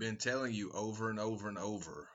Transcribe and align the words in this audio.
been 0.00 0.16
telling 0.16 0.54
you 0.54 0.70
over 0.72 1.10
and 1.10 1.20
over 1.20 1.46
and 1.46 1.58
over 1.58 2.08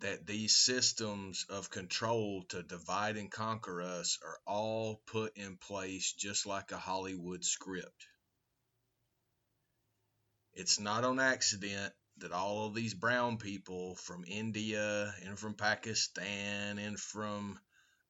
that 0.00 0.26
these 0.26 0.56
systems 0.56 1.46
of 1.48 1.70
control 1.70 2.42
to 2.48 2.60
divide 2.64 3.16
and 3.16 3.30
conquer 3.30 3.80
us 3.80 4.18
are 4.24 4.38
all 4.46 5.00
put 5.06 5.36
in 5.36 5.56
place 5.56 6.12
just 6.12 6.46
like 6.46 6.72
a 6.72 6.76
Hollywood 6.76 7.44
script. 7.44 8.06
It's 10.52 10.80
not 10.80 11.04
on 11.04 11.20
accident 11.20 11.92
that 12.18 12.32
all 12.32 12.66
of 12.66 12.74
these 12.74 12.94
brown 12.94 13.36
people 13.36 13.94
from 13.94 14.24
India 14.26 15.14
and 15.24 15.38
from 15.38 15.54
Pakistan 15.54 16.78
and 16.78 16.98
from 16.98 17.60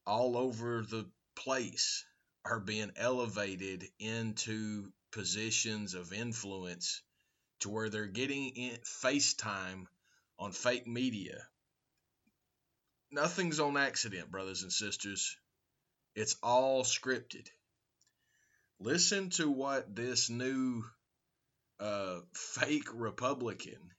all 0.07 0.39
over 0.39 0.81
the 0.81 1.11
place 1.37 2.07
are 2.47 2.61
being 2.61 2.93
elevated 2.97 3.85
into 3.99 4.91
positions 5.13 5.93
of 5.93 6.15
influence 6.15 7.03
to 7.61 7.71
where 7.71 7.89
they're 7.89 8.07
getting 8.07 8.49
in 8.51 8.77
FaceTime 9.03 9.85
on 10.39 10.53
fake 10.53 10.87
media. 10.87 11.39
Nothing's 13.11 13.61
on 13.61 13.77
accident, 13.77 14.31
brothers 14.31 14.63
and 14.63 14.73
sisters. 14.73 15.37
It's 16.15 16.37
all 16.43 16.85
scripted. 16.85 17.47
Listen 18.79 19.31
to 19.31 19.51
what 19.51 19.95
this 19.95 20.31
new 20.31 20.85
uh, 21.81 22.21
fake 22.33 22.89
Republican, 22.95 23.93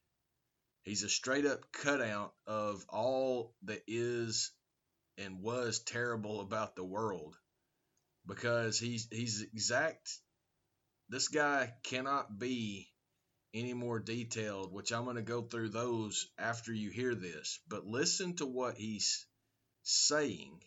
he's 0.84 1.04
a 1.04 1.10
straight 1.10 1.46
up 1.46 1.72
cutout 1.72 2.34
of 2.48 2.86
all 2.90 3.54
that 3.64 3.82
is 3.88 4.52
and 5.18 5.42
was 5.42 5.80
terrible 5.80 6.42
about 6.42 6.76
the 6.76 6.84
world 6.84 7.36
because 8.26 8.80
he's 8.80 9.08
he's 9.12 9.42
exact 9.42 10.10
this 11.10 11.28
guy 11.28 11.74
cannot 11.84 12.40
be 12.40 12.91
any 13.54 13.74
more 13.74 14.00
detailed, 14.00 14.72
which 14.72 14.92
I'm 14.92 15.04
going 15.04 15.18
to 15.18 15.22
go 15.22 15.42
through 15.42 15.70
those 15.70 16.28
after 16.38 16.74
you 16.74 16.90
hear 16.90 17.16
this. 17.16 17.60
But 17.68 17.86
listen 17.86 18.36
to 18.38 18.46
what 18.46 18.76
he's 18.78 19.26
saying, 19.84 20.62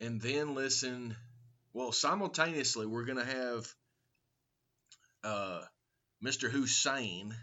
and 0.00 0.20
then 0.20 0.54
listen. 0.54 1.16
Well, 1.72 1.92
simultaneously, 1.92 2.86
we're 2.86 3.04
going 3.04 3.24
to 3.24 3.24
have 3.24 3.74
uh, 5.22 5.60
Mr. 6.24 6.50
Hussein, 6.50 7.34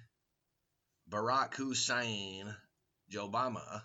Barack 1.10 1.56
Hussein, 1.56 2.54
Obama. 3.14 3.82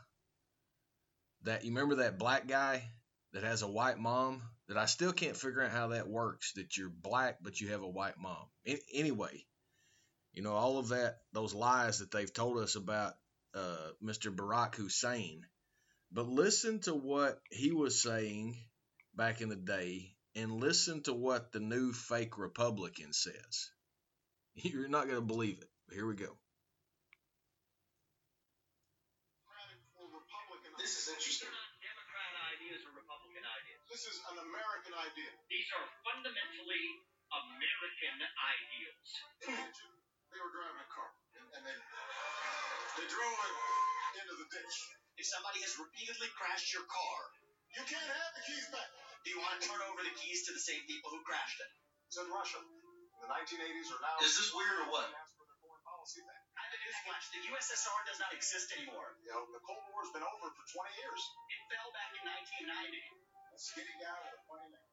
That 1.45 1.65
you 1.65 1.71
remember 1.71 1.97
that 1.97 2.19
black 2.19 2.47
guy 2.47 2.89
that 3.33 3.43
has 3.45 3.63
a 3.63 3.69
white 3.69 3.99
mom 3.99 4.43
that 4.69 4.77
I 4.77 4.87
still 4.87 5.13
can't 5.13 5.37
figure 5.37 5.63
out 5.63 5.71
how 5.71 5.89
that 5.89 6.09
works. 6.09 6.53
That 6.55 6.77
you're 6.77 6.89
black 6.89 7.39
but 7.41 7.61
you 7.61 7.69
have 7.69 7.83
a 7.83 7.89
white 7.89 8.19
mom. 8.19 8.47
Anyway, 8.93 9.45
you 10.33 10.43
know, 10.43 10.53
all 10.53 10.79
of 10.79 10.89
that, 10.89 11.19
those 11.33 11.55
lies 11.55 11.99
that 11.99 12.11
they've 12.11 12.33
told 12.33 12.59
us 12.59 12.77
about 12.77 13.15
uh, 13.55 13.93
Mr. 14.03 14.35
Barack 14.35 14.75
Hussein. 14.75 15.43
But 16.11 16.29
listen 16.29 16.81
to 16.81 16.95
what 16.95 17.41
he 17.51 17.73
was 17.73 18.03
saying 18.03 18.57
back 19.15 19.41
in 19.41 19.49
the 19.49 19.57
day 19.57 20.15
and 20.35 20.61
listen 20.61 21.03
to 21.05 21.13
what 21.13 21.53
the 21.53 21.61
new 21.61 21.93
fake 21.93 22.39
Republican 22.39 23.13
says. 23.13 23.71
You're 24.55 24.89
not 24.89 25.05
going 25.05 25.21
to 25.21 25.27
believe 25.27 25.59
it. 25.61 25.69
Here 25.93 26.07
we 26.07 26.17
go. 26.17 26.37
This 30.81 30.99
is 30.99 31.15
interesting. 31.15 31.53
Democrat 31.79 32.33
ideas 32.59 32.83
or 32.83 32.91
Republican 32.99 33.45
ideas. 33.47 33.81
This 33.87 34.03
is 34.09 34.19
an 34.35 34.41
American 34.41 34.99
idea. 34.99 35.31
These 35.47 35.71
are 35.79 35.87
fundamentally 36.03 36.85
American 37.31 38.19
ideals. 38.19 40.12
They 40.33 40.41
were 40.41 40.53
driving 40.53 40.81
a 40.81 40.89
car 40.89 41.09
and, 41.37 41.65
they 41.69 41.77
they 42.97 43.07
drove 43.09 43.39
it 43.45 43.55
into 44.21 44.35
the 44.41 44.49
ditch. 44.49 44.77
If 45.21 45.29
somebody 45.29 45.61
has 45.61 45.77
repeatedly 45.77 46.29
crashed 46.37 46.73
your 46.73 46.89
car, 46.89 47.19
You 47.77 47.85
can't 47.85 48.11
have 48.13 48.33
the 48.37 48.43
keys 48.45 48.67
back. 48.73 48.89
do 49.25 49.29
you 49.33 49.39
want 49.41 49.57
to 49.57 49.61
turn 49.65 49.81
over 49.89 50.01
the 50.05 50.13
keys 50.17 50.45
to 50.49 50.53
the 50.57 50.61
same 50.61 50.81
people 50.89 51.09
who 51.13 51.21
crashed 51.25 51.61
it? 51.61 51.71
It's 52.09 52.17
in 52.21 52.29
Russia. 52.33 52.61
In 52.61 53.19
the 53.25 53.29
1980s 53.29 53.89
or 53.93 54.01
now. 54.01 54.17
Is 54.25 54.37
this 54.37 54.51
weird 54.53 54.77
or 54.85 54.89
what? 54.93 55.09
Ask 55.09 55.37
for 55.37 55.45
their 55.49 55.61
foreign 55.65 55.85
policy 55.85 56.21
back. 56.25 56.43
I 56.57 56.69
have 56.69 56.75
a 56.77 56.81
newsflash. 56.85 57.25
The 57.33 57.41
USSR 57.53 58.01
does 58.09 58.21
not 58.21 58.33
exist 58.37 58.69
anymore. 58.77 59.17
You 59.25 59.33
know, 59.33 59.45
the 59.53 59.63
Cold 59.65 59.85
War's 59.93 60.13
been 60.13 60.25
over 60.25 60.49
for 60.53 60.65
20 60.65 61.01
years. 61.01 61.21
It 61.49 61.61
fell 61.73 61.89
back 61.97 62.13
in 62.13 62.23
1990. 62.29 63.01
A 63.53 63.59
skinny 63.61 63.97
guy 64.01 64.17
with 64.21 64.37
a 64.37 64.43
funny 64.49 64.69
name. 64.69 64.92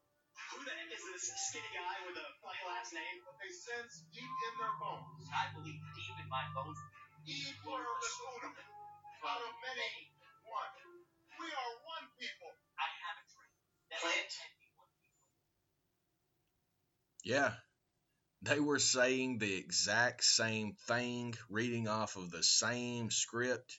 Who 0.49 0.65
the 0.65 0.73
heck 0.73 0.89
is 0.89 1.05
this 1.05 1.29
skinny 1.49 1.69
guy 1.77 1.95
with 2.09 2.17
a 2.17 2.25
funny 2.41 2.63
last 2.65 2.89
name? 2.89 3.21
But 3.21 3.37
they 3.37 3.53
sense 3.53 4.01
deep 4.09 4.25
in 4.25 4.53
their 4.57 4.75
bones. 4.81 5.29
I 5.29 5.53
believe 5.53 5.77
deep 5.93 6.15
in 6.17 6.25
my 6.25 6.41
bones. 6.57 6.77
E 7.29 7.53
pluribus 7.61 8.17
unum. 8.33 8.57
Out 9.29 9.45
of 9.45 9.53
many, 9.61 10.09
one. 10.49 10.73
We 11.37 11.47
are 11.53 11.73
one 11.85 12.09
people. 12.17 12.49
I 12.81 12.89
have 13.05 13.17
a 13.21 13.25
dream. 13.29 13.53
That 13.93 14.01
Plant. 14.01 14.31
I 14.41 14.47
be 14.57 14.67
one 14.73 14.89
people. 14.89 15.21
Yeah, 17.21 17.53
they 18.41 18.59
were 18.59 18.79
saying 18.79 19.37
the 19.37 19.53
exact 19.53 20.23
same 20.23 20.73
thing, 20.87 21.35
reading 21.49 21.87
off 21.87 22.15
of 22.15 22.31
the 22.31 22.43
same 22.43 23.11
script 23.11 23.77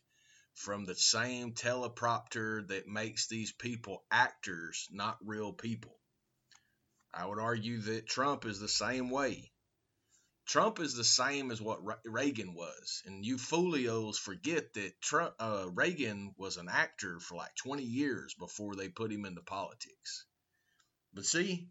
from 0.55 0.85
the 0.85 0.95
same 0.95 1.55
teleprompter 1.55 2.69
that 2.69 2.87
makes 2.87 3.27
these 3.27 3.53
people 3.53 4.05
actors, 4.11 4.87
not 4.93 5.19
real 5.25 5.53
people. 5.53 6.00
I 7.13 7.27
would 7.27 7.39
argue 7.39 7.81
that 7.83 8.07
Trump 8.07 8.45
is 8.47 8.61
the 8.61 8.69
same 8.69 9.11
way. 9.11 9.51
Trump 10.47 10.81
is 10.81 10.95
the 10.95 11.05
same 11.05 11.51
as 11.51 11.61
what 11.61 11.85
Re- 11.85 11.95
Reagan 12.05 12.55
was, 12.55 13.03
and 13.07 13.25
you 13.25 13.39
folios 13.39 14.19
forget 14.19 14.73
that 14.75 15.01
Trump, 15.01 15.35
uh, 15.39 15.69
Reagan 15.73 16.35
was 16.37 16.57
an 16.57 16.69
actor 16.69 17.21
for 17.21 17.37
like 17.37 17.55
20 17.55 17.85
years 17.85 18.35
before 18.35 18.75
they 18.75 18.89
put 18.89 19.13
him 19.13 19.25
into 19.25 19.43
politics. 19.43 20.25
But 21.13 21.25
see, 21.25 21.69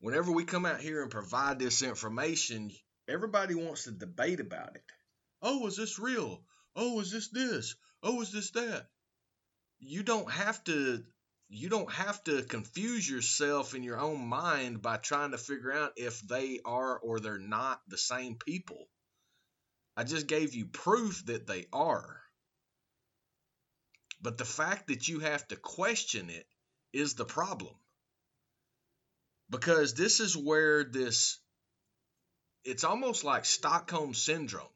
whenever 0.00 0.32
we 0.32 0.44
come 0.44 0.66
out 0.66 0.80
here 0.80 1.02
and 1.02 1.10
provide 1.10 1.58
this 1.58 1.82
information, 1.82 2.72
everybody 3.06 3.54
wants 3.54 3.84
to 3.84 3.92
debate 3.92 4.40
about 4.40 4.74
it. 4.74 4.84
Oh, 5.40 5.66
is 5.66 5.76
this 5.76 5.98
real? 5.98 6.42
Oh, 6.74 7.00
is 7.00 7.10
this 7.10 7.28
this? 7.28 7.76
Oh, 8.02 8.20
is 8.22 8.32
this 8.32 8.50
that? 8.52 8.88
You 9.78 10.02
don't 10.02 10.30
have 10.30 10.62
to 10.64 11.04
you 11.54 11.68
don't 11.68 11.92
have 11.92 12.24
to 12.24 12.42
confuse 12.42 13.08
yourself 13.08 13.74
in 13.74 13.82
your 13.82 14.00
own 14.00 14.26
mind 14.26 14.80
by 14.80 14.96
trying 14.96 15.32
to 15.32 15.38
figure 15.38 15.70
out 15.70 15.92
if 15.96 16.18
they 16.22 16.60
are 16.64 16.98
or 16.98 17.20
they're 17.20 17.38
not 17.38 17.82
the 17.88 17.98
same 17.98 18.36
people. 18.36 18.88
I 19.94 20.04
just 20.04 20.26
gave 20.26 20.54
you 20.54 20.64
proof 20.64 21.26
that 21.26 21.46
they 21.46 21.66
are. 21.70 22.22
But 24.22 24.38
the 24.38 24.46
fact 24.46 24.86
that 24.86 25.08
you 25.08 25.20
have 25.20 25.46
to 25.48 25.56
question 25.56 26.30
it 26.30 26.46
is 26.94 27.14
the 27.14 27.26
problem 27.26 27.74
because 29.50 29.92
this 29.92 30.20
is 30.20 30.34
where 30.34 30.84
this 30.84 31.38
it's 32.64 32.84
almost 32.84 33.24
like 33.24 33.44
Stockholm 33.44 34.14
syndrome. 34.14 34.66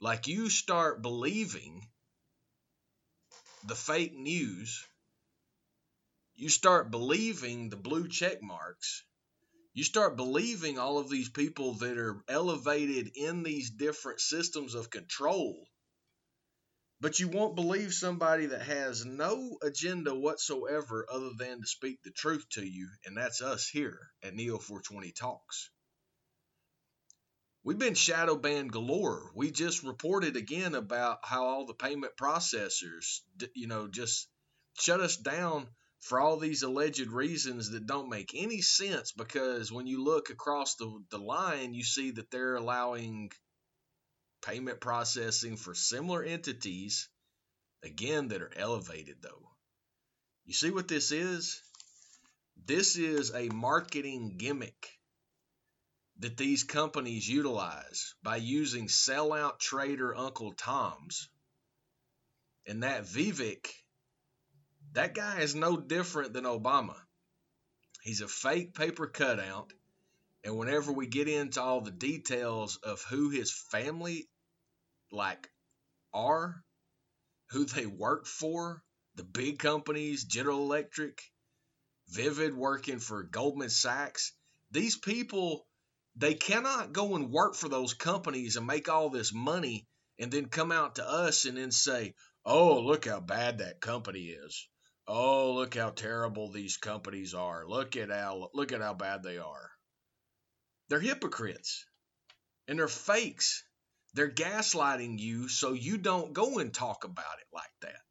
Like 0.00 0.26
you 0.26 0.50
start 0.50 1.02
believing 1.02 1.86
the 3.66 3.76
fake 3.76 4.14
news, 4.14 4.84
you 6.40 6.48
start 6.48 6.90
believing 6.90 7.68
the 7.68 7.76
blue 7.76 8.08
check 8.08 8.42
marks, 8.42 9.04
you 9.74 9.84
start 9.84 10.16
believing 10.16 10.78
all 10.78 10.96
of 10.96 11.10
these 11.10 11.28
people 11.28 11.74
that 11.74 11.98
are 11.98 12.24
elevated 12.28 13.10
in 13.14 13.42
these 13.42 13.68
different 13.68 14.20
systems 14.20 14.74
of 14.74 14.88
control. 14.88 15.68
But 16.98 17.18
you 17.18 17.28
won't 17.28 17.56
believe 17.56 17.92
somebody 17.92 18.46
that 18.46 18.62
has 18.62 19.04
no 19.04 19.58
agenda 19.62 20.14
whatsoever 20.14 21.06
other 21.12 21.30
than 21.36 21.60
to 21.60 21.66
speak 21.66 22.02
the 22.02 22.10
truth 22.10 22.46
to 22.52 22.64
you, 22.64 22.88
and 23.04 23.18
that's 23.18 23.42
us 23.42 23.68
here 23.68 24.00
at 24.22 24.34
Neo 24.34 24.56
420 24.56 25.12
Talks. 25.12 25.70
We've 27.62 27.78
been 27.78 27.94
shadow 27.94 28.36
banned 28.36 28.72
galore. 28.72 29.30
We 29.34 29.50
just 29.50 29.82
reported 29.82 30.36
again 30.36 30.74
about 30.74 31.18
how 31.22 31.44
all 31.44 31.66
the 31.66 31.74
payment 31.74 32.16
processors, 32.18 33.20
you 33.54 33.66
know, 33.66 33.88
just 33.88 34.26
shut 34.78 35.00
us 35.00 35.18
down 35.18 35.68
for 36.00 36.18
all 36.18 36.38
these 36.38 36.62
alleged 36.62 37.08
reasons 37.08 37.70
that 37.70 37.86
don't 37.86 38.08
make 38.08 38.32
any 38.34 38.62
sense 38.62 39.12
because 39.12 39.70
when 39.70 39.86
you 39.86 40.02
look 40.02 40.30
across 40.30 40.76
the, 40.76 41.02
the 41.10 41.18
line, 41.18 41.74
you 41.74 41.84
see 41.84 42.12
that 42.12 42.30
they're 42.30 42.56
allowing 42.56 43.30
payment 44.42 44.80
processing 44.80 45.56
for 45.56 45.74
similar 45.74 46.22
entities, 46.22 47.08
again, 47.82 48.28
that 48.28 48.42
are 48.42 48.52
elevated 48.56 49.16
though. 49.20 49.50
You 50.46 50.54
see 50.54 50.70
what 50.70 50.88
this 50.88 51.12
is? 51.12 51.60
This 52.64 52.96
is 52.96 53.34
a 53.34 53.48
marketing 53.48 54.36
gimmick 54.38 54.88
that 56.20 56.36
these 56.36 56.64
companies 56.64 57.28
utilize 57.28 58.14
by 58.22 58.36
using 58.36 58.88
sellout 58.88 59.58
trader 59.58 60.14
Uncle 60.14 60.52
Tom's. 60.52 61.28
And 62.66 62.82
that 62.82 63.04
Vivek, 63.04 63.66
that 64.92 65.14
guy 65.14 65.40
is 65.40 65.54
no 65.54 65.76
different 65.76 66.32
than 66.32 66.44
Obama. 66.44 66.96
He's 68.02 68.20
a 68.22 68.28
fake 68.28 68.74
paper 68.74 69.06
cutout. 69.06 69.72
And 70.42 70.56
whenever 70.56 70.90
we 70.90 71.06
get 71.06 71.28
into 71.28 71.60
all 71.60 71.82
the 71.82 71.90
details 71.90 72.76
of 72.76 73.02
who 73.02 73.28
his 73.28 73.52
family 73.52 74.28
like 75.12 75.50
are, 76.12 76.64
who 77.50 77.66
they 77.66 77.86
work 77.86 78.26
for, 78.26 78.82
the 79.16 79.24
big 79.24 79.58
companies, 79.58 80.24
General 80.24 80.58
Electric, 80.58 81.22
Vivek 82.12 82.54
working 82.54 82.98
for 82.98 83.22
Goldman 83.22 83.70
Sachs, 83.70 84.32
these 84.70 84.96
people 84.96 85.66
they 86.16 86.34
cannot 86.34 86.92
go 86.92 87.14
and 87.14 87.30
work 87.30 87.54
for 87.54 87.68
those 87.68 87.94
companies 87.94 88.56
and 88.56 88.66
make 88.66 88.88
all 88.88 89.10
this 89.10 89.32
money 89.32 89.86
and 90.18 90.32
then 90.32 90.46
come 90.46 90.72
out 90.72 90.96
to 90.96 91.08
us 91.08 91.44
and 91.44 91.56
then 91.56 91.70
say, 91.70 92.14
"Oh, 92.44 92.80
look 92.80 93.04
how 93.04 93.20
bad 93.20 93.58
that 93.58 93.80
company 93.80 94.26
is. 94.30 94.68
Oh, 95.12 95.54
look 95.54 95.74
how 95.74 95.90
terrible 95.90 96.52
these 96.52 96.76
companies 96.76 97.34
are. 97.34 97.66
Look 97.66 97.96
at 97.96 98.10
how 98.10 98.48
look 98.54 98.70
at 98.70 98.80
how 98.80 98.94
bad 98.94 99.24
they 99.24 99.38
are." 99.38 99.70
They're 100.88 101.00
hypocrites. 101.00 101.84
And 102.68 102.78
they're 102.78 102.86
fakes. 102.86 103.64
They're 104.14 104.30
gaslighting 104.30 105.18
you 105.18 105.48
so 105.48 105.72
you 105.72 105.98
don't 105.98 106.32
go 106.32 106.60
and 106.60 106.72
talk 106.72 107.02
about 107.02 107.40
it 107.40 107.48
like 107.52 107.74
that. 107.80 108.04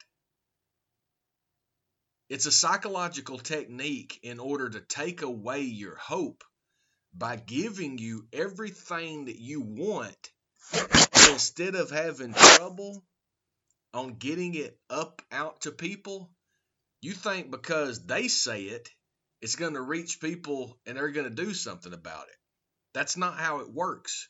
It's 2.28 2.46
a 2.48 2.52
psychological 2.52 3.40
technique 3.40 4.20
in 4.22 4.42
order 4.42 4.70
to 4.70 4.82
take 4.82 5.22
away 5.22 5.62
your 5.62 5.96
hope 5.96 6.44
by 7.14 7.38
giving 7.38 7.98
you 7.98 8.28
everything 8.34 9.26
that 9.26 9.40
you 9.40 9.62
want 9.62 10.32
instead 11.32 11.76
of 11.76 11.92
having 11.92 12.34
trouble 12.34 13.06
on 13.94 14.16
getting 14.16 14.56
it 14.56 14.78
up 14.90 15.22
out 15.32 15.62
to 15.62 15.72
people. 15.72 16.30
You 17.02 17.14
think 17.14 17.50
because 17.52 18.06
they 18.06 18.28
say 18.28 18.64
it, 18.64 18.90
it's 19.42 19.56
going 19.56 19.76
to 19.76 19.82
reach 19.82 20.20
people 20.20 20.78
and 20.86 20.98
they're 20.98 21.12
going 21.12 21.30
to 21.30 21.44
do 21.46 21.54
something 21.54 21.94
about 21.94 22.28
it. 22.28 22.36
That's 22.94 23.16
not 23.16 23.38
how 23.38 23.60
it 23.60 23.72
works. 23.72 24.28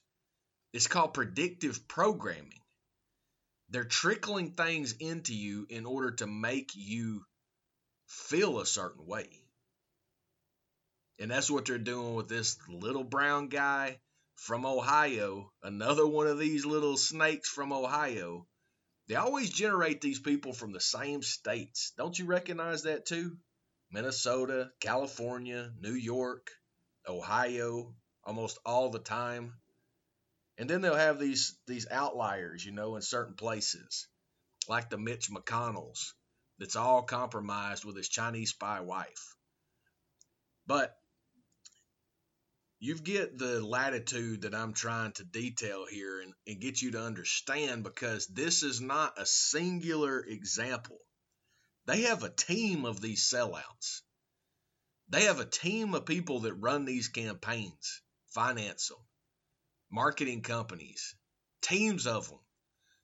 It's 0.74 0.88
called 0.88 1.14
predictive 1.14 1.88
programming. 1.88 2.62
They're 3.70 3.86
trickling 3.86 4.52
things 4.52 4.94
into 4.94 5.34
you 5.34 5.66
in 5.70 5.86
order 5.86 6.12
to 6.12 6.28
make 6.28 6.72
you 6.76 7.26
feel 8.08 8.60
a 8.60 8.66
certain 8.66 9.06
way. 9.06 9.30
And 11.20 11.32
that's 11.32 11.50
what 11.50 11.66
they're 11.66 11.78
doing 11.78 12.16
with 12.16 12.30
this 12.30 12.58
little 12.68 13.04
brown 13.04 13.50
guy 13.50 14.00
from 14.36 14.66
Ohio, 14.66 15.52
another 15.62 16.08
one 16.08 16.28
of 16.28 16.40
these 16.40 16.66
little 16.66 16.98
snakes 16.98 17.50
from 17.50 17.74
Ohio. 17.74 18.48
They 19.10 19.16
always 19.16 19.50
generate 19.50 20.02
these 20.02 20.20
people 20.20 20.54
from 20.54 20.72
the 20.72 20.80
same 20.80 21.24
states. 21.24 21.94
Don't 21.98 22.18
you 22.18 22.26
recognize 22.26 22.84
that 22.84 23.08
too? 23.08 23.38
Minnesota, 23.90 24.72
California, 24.80 25.74
New 25.80 25.96
York, 25.96 26.52
Ohio, 27.08 27.96
almost 28.24 28.60
all 28.68 28.92
the 28.92 29.00
time. 29.00 29.56
And 30.60 30.70
then 30.70 30.82
they'll 30.82 30.94
have 30.94 31.20
these 31.20 31.58
these 31.66 31.90
outliers, 31.90 32.64
you 32.64 32.72
know, 32.72 32.98
in 32.98 33.02
certain 33.02 33.34
places, 33.34 34.08
like 34.68 34.92
the 34.92 35.00
Mitch 35.00 35.32
McConnells, 35.32 36.14
that's 36.60 36.76
all 36.76 37.02
compromised 37.02 37.86
with 37.86 37.98
his 37.98 38.10
Chinese 38.10 38.52
spy 38.52 38.82
wife. 38.82 39.36
But 40.68 40.96
you 42.80 42.96
get 42.96 43.38
the 43.38 43.64
latitude 43.66 44.44
that 44.44 44.56
I'm 44.56 44.74
trying 44.74 45.12
to 45.14 45.26
detail 45.26 45.86
here 45.86 46.22
and, 46.22 46.34
and 46.48 46.62
get 46.62 46.82
you 46.82 46.92
to 46.92 47.02
understand 47.02 47.84
because 47.84 48.28
this 48.28 48.64
is 48.64 48.80
not 48.80 49.20
a 49.20 49.26
singular 49.26 50.22
example. 50.22 50.98
They 51.86 52.04
have 52.04 52.24
a 52.24 52.30
team 52.30 52.86
of 52.86 53.02
these 53.02 53.30
sellouts. 53.30 54.02
They 55.10 55.24
have 55.24 55.40
a 55.40 55.46
team 55.46 55.94
of 55.94 56.06
people 56.06 56.42
that 56.42 56.54
run 56.54 56.86
these 56.86 57.10
campaigns, 57.10 58.02
finance 58.28 58.88
them, 58.88 59.00
marketing 59.92 60.42
companies, 60.42 61.16
teams 61.62 62.08
of 62.08 62.30
them 62.30 62.40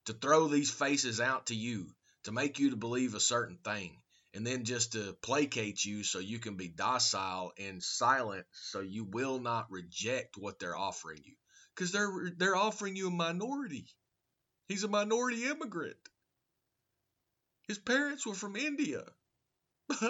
to 0.06 0.14
throw 0.14 0.48
these 0.48 0.72
faces 0.72 1.20
out 1.20 1.48
to 1.48 1.56
you 1.56 1.88
to 2.24 2.32
make 2.32 2.60
you 2.60 2.70
to 2.70 2.78
believe 2.78 3.14
a 3.14 3.20
certain 3.20 3.58
thing 3.58 3.98
and 4.36 4.46
then 4.46 4.66
just 4.66 4.92
to 4.92 5.16
placate 5.22 5.84
you 5.86 6.04
so 6.04 6.20
you 6.20 6.40
can 6.40 6.58
be 6.58 6.68
docile 6.68 7.54
and 7.58 7.82
silent 7.82 8.46
so 8.52 8.82
you 8.82 9.06
will 9.06 9.40
not 9.40 9.72
reject 9.72 10.36
what 10.38 10.60
they're 10.60 10.76
offering 10.76 11.22
you. 11.24 11.36
Because 11.74 11.94
they're 11.94 12.32
they're 12.38 12.56
offering 12.56 12.98
you 12.98 13.08
a 13.08 13.12
minority. 13.12 13.88
He's 14.68 14.84
a 14.84 14.90
minority 14.90 15.46
immigrant. 15.46 15.96
His 17.70 17.80
parents 17.80 18.28
were 18.28 18.36
from 18.36 18.58
india. 18.58 19.04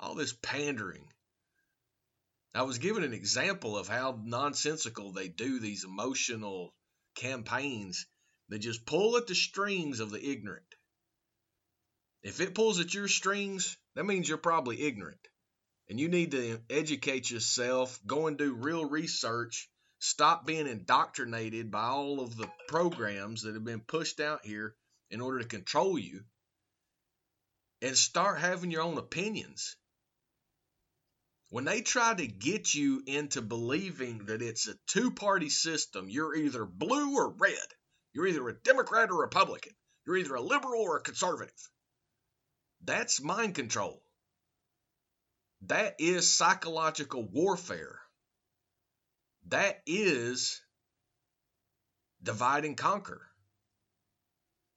All 0.00 0.14
this 0.14 0.32
pandering. 0.32 1.04
I 2.54 2.62
was 2.62 2.78
given 2.78 3.02
an 3.04 3.12
example 3.12 3.76
of 3.76 3.88
how 3.88 4.18
nonsensical 4.22 5.12
they 5.12 5.28
do 5.28 5.60
these 5.60 5.84
emotional 5.84 6.72
campaigns 7.14 8.06
they 8.48 8.58
just 8.58 8.86
pull 8.86 9.16
at 9.16 9.26
the 9.26 9.34
strings 9.34 10.00
of 10.00 10.10
the 10.10 10.24
ignorant. 10.24 10.64
If 12.22 12.40
it 12.40 12.54
pulls 12.54 12.80
at 12.80 12.94
your 12.94 13.08
strings, 13.08 13.76
that 13.94 14.04
means 14.04 14.28
you're 14.28 14.38
probably 14.38 14.82
ignorant. 14.82 15.20
And 15.88 15.98
you 15.98 16.08
need 16.08 16.32
to 16.32 16.60
educate 16.68 17.30
yourself, 17.30 17.98
go 18.06 18.26
and 18.26 18.36
do 18.36 18.54
real 18.54 18.84
research, 18.84 19.70
stop 19.98 20.46
being 20.46 20.66
indoctrinated 20.66 21.70
by 21.70 21.86
all 21.86 22.20
of 22.20 22.36
the 22.36 22.50
programs 22.68 23.42
that 23.42 23.54
have 23.54 23.64
been 23.64 23.80
pushed 23.80 24.20
out 24.20 24.44
here 24.44 24.74
in 25.10 25.20
order 25.20 25.38
to 25.38 25.48
control 25.48 25.98
you, 25.98 26.24
and 27.80 27.96
start 27.96 28.38
having 28.38 28.70
your 28.70 28.82
own 28.82 28.98
opinions. 28.98 29.76
When 31.50 31.64
they 31.64 31.80
try 31.80 32.12
to 32.12 32.26
get 32.26 32.74
you 32.74 33.02
into 33.06 33.40
believing 33.40 34.26
that 34.26 34.42
it's 34.42 34.68
a 34.68 34.74
two 34.86 35.10
party 35.12 35.48
system, 35.48 36.10
you're 36.10 36.34
either 36.34 36.66
blue 36.66 37.14
or 37.14 37.30
red. 37.30 37.56
You're 38.12 38.26
either 38.26 38.48
a 38.48 38.54
Democrat 38.54 39.10
or 39.10 39.20
Republican. 39.20 39.72
You're 40.06 40.16
either 40.16 40.34
a 40.34 40.40
liberal 40.40 40.82
or 40.82 40.96
a 40.96 41.02
conservative. 41.02 41.70
That's 42.82 43.22
mind 43.22 43.54
control. 43.54 44.02
That 45.62 45.96
is 45.98 46.30
psychological 46.30 47.28
warfare. 47.28 48.00
That 49.48 49.82
is 49.86 50.60
divide 52.22 52.64
and 52.64 52.76
conquer. 52.76 53.20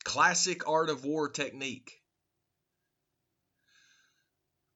Classic 0.04 0.68
art 0.68 0.90
of 0.90 1.06
war 1.06 1.30
technique. 1.30 2.02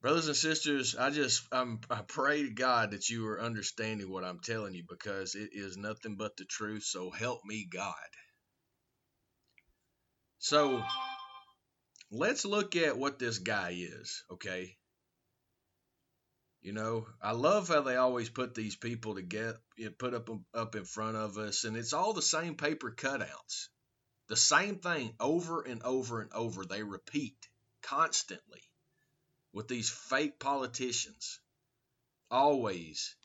Brothers 0.02 0.28
and 0.28 0.38
sisters, 0.38 0.96
I 0.96 1.10
just 1.10 1.44
I'm, 1.52 1.80
I 1.90 2.02
pray 2.04 2.44
to 2.44 2.52
God 2.52 2.92
that 2.92 3.10
you 3.10 3.25
are 3.28 3.42
understanding 3.42 4.12
what 4.12 4.24
I'm 4.24 4.40
telling 4.40 4.76
you 4.76 4.83
because 4.88 5.33
it 5.33 5.50
is 5.54 5.78
nothing 5.78 6.16
but 6.16 6.38
the 6.38 6.45
truth. 6.45 6.83
So 6.83 7.09
help 7.09 7.44
me 7.44 7.66
God. 7.66 7.95
So 10.45 10.83
let's 12.11 12.45
look 12.45 12.75
at 12.75 12.99
what 12.99 13.18
this 13.18 13.40
guy 13.40 13.71
is, 13.80 14.23
okay? 14.30 14.78
You 16.61 16.71
know, 16.71 17.07
I 17.19 17.31
love 17.31 17.69
how 17.69 17.81
they 17.81 17.95
always 17.95 18.30
put 18.30 18.54
these 18.54 18.75
people 18.75 19.16
to 19.16 19.23
get 19.23 19.56
put 19.97 20.14
up 20.14 20.30
up 20.54 20.75
in 20.75 20.85
front 20.85 21.18
of 21.18 21.40
us, 21.40 21.64
and 21.64 21.75
it's 21.75 21.94
all 21.94 22.14
the 22.14 22.21
same 22.21 22.57
paper 22.57 22.92
cutouts, 22.92 23.69
the 24.28 24.37
same 24.37 24.78
thing 24.78 25.16
over 25.19 25.64
and 25.64 25.81
over 25.81 26.21
and 26.21 26.31
over. 26.31 26.64
They 26.64 26.83
repeat 26.83 27.49
constantly 27.81 28.61
with 29.52 29.68
these 29.68 29.90
fake 29.90 30.40
politicians, 30.40 31.40
always 32.30 33.16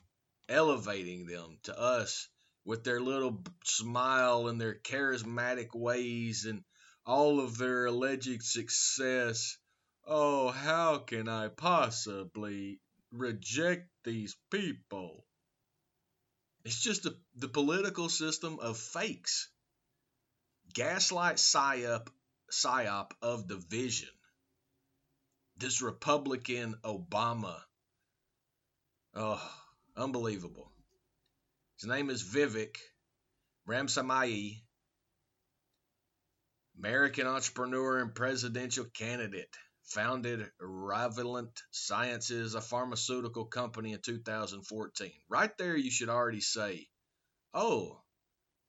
elevating 0.49 1.27
them 1.27 1.59
to 1.65 1.79
us 1.79 2.27
with 2.65 2.83
their 2.83 2.99
little 2.99 3.43
smile 3.63 4.47
and 4.47 4.59
their 4.59 4.73
charismatic 4.73 5.75
ways 5.75 6.45
and 6.45 6.63
all 7.05 7.39
of 7.39 7.57
their 7.57 7.85
alleged 7.85 8.43
success. 8.43 9.57
Oh, 10.05 10.49
how 10.49 10.99
can 10.99 11.27
I 11.27 11.47
possibly 11.47 12.79
reject 13.11 13.89
these 14.03 14.35
people? 14.49 15.25
It's 16.63 16.81
just 16.81 17.05
a, 17.05 17.15
the 17.35 17.47
political 17.47 18.09
system 18.09 18.59
of 18.59 18.77
fakes. 18.77 19.49
Gaslight 20.73 21.37
psyop, 21.37 22.07
psyop 22.51 23.11
of 23.21 23.47
division. 23.47 24.09
This 25.57 25.81
Republican 25.81 26.75
Obama. 26.83 27.59
Oh, 29.13 29.51
unbelievable. 29.97 30.71
His 31.79 31.89
name 31.89 32.09
is 32.09 32.23
Vivek 32.23 32.77
Ramaswamy. 33.65 34.63
American 36.77 37.27
entrepreneur 37.27 37.99
and 37.99 38.15
presidential 38.15 38.85
candidate, 38.85 39.55
founded 39.83 40.49
Roivant 40.61 41.51
Sciences, 41.71 42.55
a 42.55 42.61
pharmaceutical 42.61 43.45
company 43.45 43.93
in 43.93 43.99
2014. 44.01 45.11
Right 45.29 45.57
there, 45.57 45.75
you 45.75 45.91
should 45.91 46.09
already 46.09 46.41
say, 46.41 46.87
oh, 47.53 48.01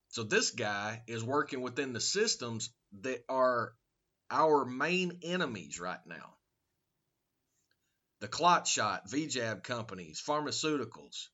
so 0.09 0.25
this 0.25 0.50
guy 0.50 1.02
is 1.06 1.25
working 1.25 1.62
within 1.62 1.92
the 1.92 2.00
systems 2.00 2.71
that 3.00 3.25
are 3.28 3.75
our 4.30 4.64
main 4.64 5.21
enemies 5.23 5.80
right 5.80 6.04
now. 6.06 6.35
the 8.21 8.28
clot 8.28 8.66
shot, 8.66 9.09
VJAB 9.09 9.62
companies, 9.62 10.23
pharmaceuticals. 10.26 11.28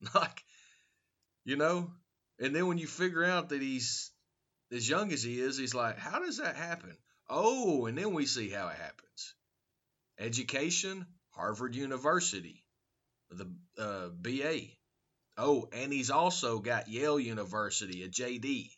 Like, 0.14 0.44
you 1.44 1.56
know? 1.56 1.90
And 2.38 2.54
then 2.54 2.68
when 2.68 2.78
you 2.78 2.86
figure 2.86 3.24
out 3.24 3.48
that 3.48 3.60
he's 3.60 4.12
as 4.72 4.88
young 4.88 5.12
as 5.12 5.22
he 5.22 5.40
is, 5.40 5.56
he's 5.56 5.74
like, 5.74 5.98
how 5.98 6.20
does 6.20 6.38
that 6.38 6.56
happen? 6.56 6.96
Oh, 7.28 7.86
and 7.86 7.96
then 7.96 8.14
we 8.14 8.26
see 8.26 8.50
how 8.50 8.68
it 8.68 8.76
happens. 8.76 9.34
Education, 10.18 11.06
Harvard 11.30 11.74
University, 11.74 12.64
the 13.30 13.50
uh, 13.78 14.08
BA. 14.08 14.60
Oh, 15.36 15.68
and 15.72 15.92
he's 15.92 16.10
also 16.10 16.58
got 16.58 16.88
Yale 16.88 17.20
University, 17.20 18.02
a 18.02 18.08
JD. 18.08 18.70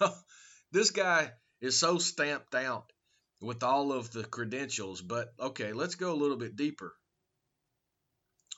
this 0.72 0.90
guy 0.90 1.30
is 1.60 1.78
so 1.78 1.98
stamped 1.98 2.54
out 2.54 2.92
with 3.40 3.62
all 3.62 3.92
of 3.92 4.10
the 4.10 4.24
credentials, 4.24 5.00
but 5.02 5.32
okay, 5.38 5.72
let's 5.72 5.94
go 5.94 6.12
a 6.12 6.16
little 6.16 6.36
bit 6.36 6.56
deeper. 6.56 6.94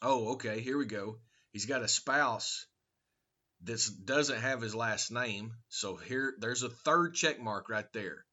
Oh, 0.00 0.32
okay, 0.32 0.60
here 0.60 0.78
we 0.78 0.86
go. 0.86 1.18
He's 1.52 1.66
got 1.66 1.82
a 1.82 1.88
spouse 1.88 2.66
that 3.62 3.88
doesn't 4.04 4.40
have 4.40 4.60
his 4.60 4.74
last 4.74 5.10
name, 5.10 5.52
so 5.68 5.96
here 5.96 6.34
there's 6.38 6.62
a 6.62 6.70
third 6.70 7.14
check 7.14 7.40
mark 7.40 7.68
right 7.68 7.92
there. 7.92 8.24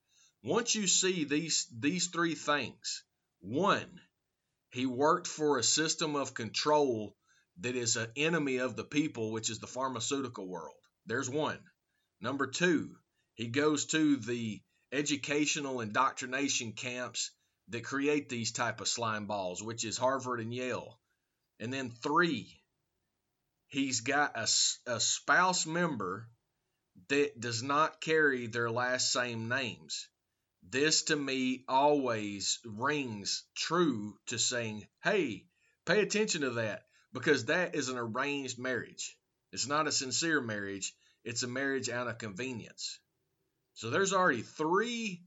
Once 0.44 0.75
you 0.75 0.88
see 0.88 1.24
these 1.24 1.68
these 1.77 2.08
three 2.08 2.36
things, 2.36 3.03
one, 3.39 4.01
he 4.72 4.86
worked 4.86 5.27
for 5.27 5.58
a 5.58 5.63
system 5.63 6.15
of 6.15 6.34
control 6.34 7.15
that 7.60 7.75
is 7.75 7.96
an 7.96 8.12
enemy 8.15 8.58
of 8.58 8.75
the 8.75 8.84
people, 8.84 9.32
which 9.32 9.50
is 9.50 9.60
the 9.60 9.68
pharmaceutical 9.68 10.48
world. 10.48 10.75
There's 11.06 11.30
one. 11.30 11.60
Number 12.20 12.48
two, 12.48 12.96
he 13.36 13.48
goes 13.48 13.86
to 13.88 14.18
the 14.18 14.62
educational 14.92 15.82
indoctrination 15.82 16.74
camps 16.74 17.32
that 17.70 17.84
create 17.84 18.30
these 18.30 18.51
type 18.51 18.82
of 18.82 18.88
slime 18.88 19.27
balls, 19.27 19.62
which 19.62 19.86
is 19.86 19.98
Harvard 19.98 20.39
and 20.39 20.53
Yale. 20.53 21.00
And 21.60 21.72
then 21.72 21.92
three, 21.92 22.62
he's 23.74 24.01
got 24.01 24.38
a, 24.38 24.48
a 24.86 25.00
spouse 25.00 25.65
member 25.65 26.27
that 27.10 27.39
does 27.39 27.63
not 27.63 28.00
carry 28.01 28.46
their 28.46 28.70
last 28.70 29.12
same 29.12 29.50
names. 29.50 30.08
This 30.62 31.03
to 31.06 31.15
me 31.15 31.65
always 31.68 32.60
rings 32.63 33.44
true 33.56 34.15
to 34.27 34.38
saying, 34.38 34.86
hey, 35.03 35.48
pay 35.88 36.01
attention 36.01 36.42
to 36.42 36.51
that 36.51 36.84
because 37.13 37.46
that 37.46 37.74
is 37.74 37.89
an 37.89 37.98
arranged 37.98 38.60
marriage. 38.60 39.18
It's 39.51 39.68
not 39.68 39.88
a 39.88 39.92
sincere 39.92 40.39
marriage, 40.39 40.94
it's 41.24 41.42
a 41.42 41.48
marriage 41.48 41.89
out 41.89 42.08
of 42.08 42.20
convenience. 42.20 43.00
So 43.74 43.89
there's 43.89 44.13
already 44.13 44.44
three 44.44 45.24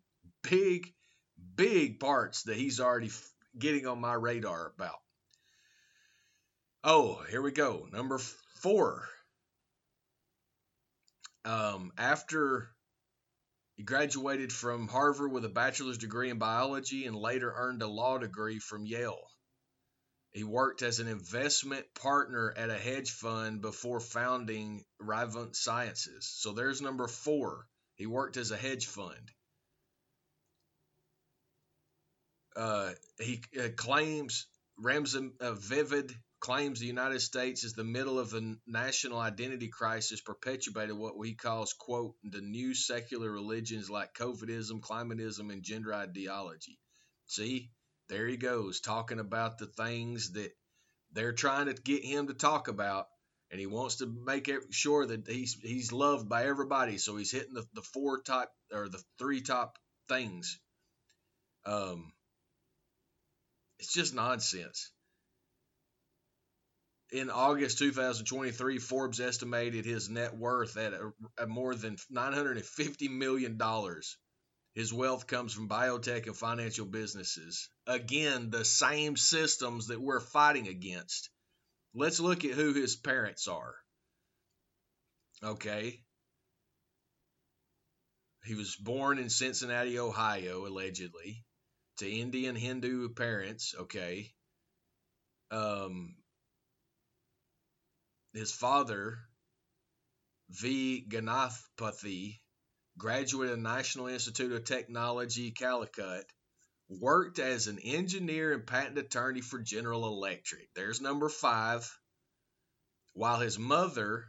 big, 0.48 0.94
big 1.56 1.98
parts 1.98 2.44
that 2.44 2.56
he's 2.56 2.78
already 2.78 3.10
getting 3.58 3.88
on 3.88 4.00
my 4.00 4.14
radar 4.14 4.72
about. 4.76 5.00
Oh, 6.88 7.20
here 7.28 7.42
we 7.42 7.50
go. 7.50 7.88
Number 7.92 8.20
four. 8.60 9.08
Um, 11.44 11.90
after 11.98 12.70
he 13.74 13.82
graduated 13.82 14.52
from 14.52 14.86
Harvard 14.86 15.32
with 15.32 15.44
a 15.44 15.48
bachelor's 15.48 15.98
degree 15.98 16.30
in 16.30 16.38
biology 16.38 17.06
and 17.06 17.16
later 17.16 17.52
earned 17.52 17.82
a 17.82 17.88
law 17.88 18.18
degree 18.18 18.60
from 18.60 18.86
Yale. 18.86 19.28
He 20.30 20.44
worked 20.44 20.82
as 20.82 21.00
an 21.00 21.08
investment 21.08 21.86
partner 22.00 22.54
at 22.56 22.70
a 22.70 22.78
hedge 22.78 23.10
fund 23.10 23.62
before 23.62 23.98
founding 23.98 24.84
Roivant 25.02 25.56
Sciences. 25.56 26.30
So 26.38 26.52
there's 26.52 26.80
number 26.80 27.08
four. 27.08 27.66
He 27.96 28.06
worked 28.06 28.36
as 28.36 28.52
a 28.52 28.56
hedge 28.56 28.86
fund. 28.86 29.32
Uh, 32.54 32.92
he 33.18 33.42
uh, 33.58 33.70
claims 33.76 34.46
Ramzan 34.78 35.32
uh, 35.40 35.54
Vivek 35.54 36.14
claims 36.40 36.80
the 36.80 36.86
United 36.86 37.20
States 37.20 37.64
is 37.64 37.72
the 37.72 37.84
middle 37.84 38.18
of 38.18 38.34
a 38.34 38.54
national 38.66 39.18
identity 39.18 39.68
crisis 39.68 40.20
perpetuated 40.20 40.96
what 40.96 41.14
he 41.24 41.34
calls, 41.34 41.72
quote, 41.72 42.14
the 42.22 42.40
new 42.40 42.74
secular 42.74 43.30
religions 43.30 43.90
like 43.90 44.14
COVIDism, 44.14 44.80
climatism, 44.80 45.52
and 45.52 45.62
gender 45.62 45.94
ideology. 45.94 46.78
See, 47.26 47.70
there 48.08 48.26
he 48.26 48.36
goes, 48.36 48.80
talking 48.80 49.18
about 49.18 49.58
the 49.58 49.66
things 49.66 50.32
that 50.32 50.52
they're 51.12 51.32
trying 51.32 51.66
to 51.66 51.74
get 51.74 52.04
him 52.04 52.28
to 52.28 52.34
talk 52.34 52.68
about. 52.68 53.06
And 53.50 53.60
he 53.60 53.66
wants 53.66 53.96
to 53.96 54.06
make 54.06 54.50
sure 54.70 55.06
that 55.06 55.28
he's 55.28 55.54
he's 55.62 55.92
loved 55.92 56.28
by 56.28 56.46
everybody. 56.46 56.98
So 56.98 57.16
he's 57.16 57.30
hitting 57.30 57.54
the, 57.54 57.64
the 57.74 57.82
four 57.82 58.20
top 58.20 58.50
or 58.72 58.88
the 58.88 59.00
three 59.18 59.40
top 59.40 59.78
things. 60.08 60.58
Um, 61.64 62.12
it's 63.78 63.92
just 63.92 64.14
nonsense. 64.14 64.90
In 67.12 67.30
August 67.30 67.78
2023, 67.78 68.78
Forbes 68.78 69.20
estimated 69.20 69.84
his 69.84 70.08
net 70.08 70.36
worth 70.36 70.76
at, 70.76 70.92
a, 70.92 71.12
at 71.38 71.48
more 71.48 71.74
than 71.74 71.96
950 72.10 73.08
million 73.08 73.56
dollars. 73.56 74.16
His 74.74 74.92
wealth 74.92 75.26
comes 75.26 75.54
from 75.54 75.68
biotech 75.68 76.26
and 76.26 76.36
financial 76.36 76.84
businesses. 76.84 77.70
Again, 77.86 78.50
the 78.50 78.64
same 78.64 79.16
systems 79.16 79.86
that 79.86 80.00
we're 80.00 80.20
fighting 80.20 80.68
against. 80.68 81.30
Let's 81.94 82.20
look 82.20 82.44
at 82.44 82.50
who 82.50 82.74
his 82.74 82.94
parents 82.94 83.48
are. 83.48 83.74
Okay. 85.42 86.02
He 88.44 88.54
was 88.54 88.76
born 88.76 89.18
in 89.18 89.30
Cincinnati, 89.30 89.98
Ohio, 89.98 90.66
allegedly, 90.66 91.44
to 91.98 92.10
Indian 92.10 92.54
Hindu 92.54 93.14
parents. 93.14 93.74
Okay. 93.78 94.34
Um, 95.50 96.16
his 98.32 98.52
father, 98.52 99.18
V. 100.50 101.04
Ganapathy, 101.08 102.40
graduate 102.98 103.50
of 103.50 103.58
National 103.58 104.06
Institute 104.06 104.52
of 104.52 104.64
Technology, 104.64 105.50
Calicut, 105.50 106.26
worked 106.88 107.38
as 107.38 107.66
an 107.66 107.78
engineer 107.80 108.52
and 108.52 108.66
patent 108.66 108.98
attorney 108.98 109.40
for 109.40 109.58
General 109.58 110.06
Electric. 110.06 110.68
There's 110.74 111.00
number 111.00 111.28
five. 111.28 111.90
While 113.14 113.40
his 113.40 113.58
mother, 113.58 114.26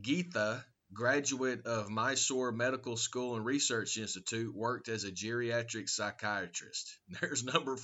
Geetha, 0.00 0.64
graduate 0.92 1.66
of 1.66 1.90
Mysore 1.90 2.50
Medical 2.50 2.96
School 2.96 3.36
and 3.36 3.44
Research 3.44 3.98
Institute, 3.98 4.54
worked 4.54 4.88
as 4.88 5.04
a 5.04 5.12
geriatric 5.12 5.88
psychiatrist. 5.88 6.98
There's 7.20 7.44
number, 7.44 7.76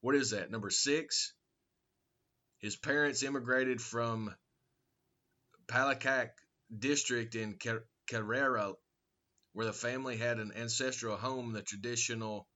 what 0.00 0.14
is 0.14 0.30
that? 0.30 0.50
Number 0.50 0.70
six. 0.70 1.32
His 2.58 2.76
parents 2.76 3.22
immigrated 3.22 3.80
from 3.80 4.34
Palakkad 5.68 6.30
district 6.76 7.34
in 7.34 7.58
Kerala, 8.10 8.74
where 9.52 9.66
the 9.66 9.72
family 9.72 10.16
had 10.16 10.38
an 10.38 10.52
ancestral 10.56 11.16
home, 11.16 11.52
the 11.52 11.62
traditional 11.62 12.48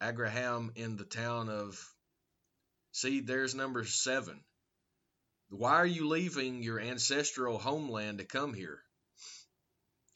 Agraham 0.00 0.76
in 0.76 0.96
the 0.96 1.04
town 1.04 1.48
of. 1.48 1.78
See, 2.92 3.20
there's 3.20 3.54
number 3.54 3.84
seven. 3.84 4.42
Why 5.48 5.74
are 5.74 5.86
you 5.86 6.08
leaving 6.08 6.62
your 6.62 6.80
ancestral 6.80 7.58
homeland 7.58 8.18
to 8.18 8.24
come 8.24 8.52
here? 8.52 8.82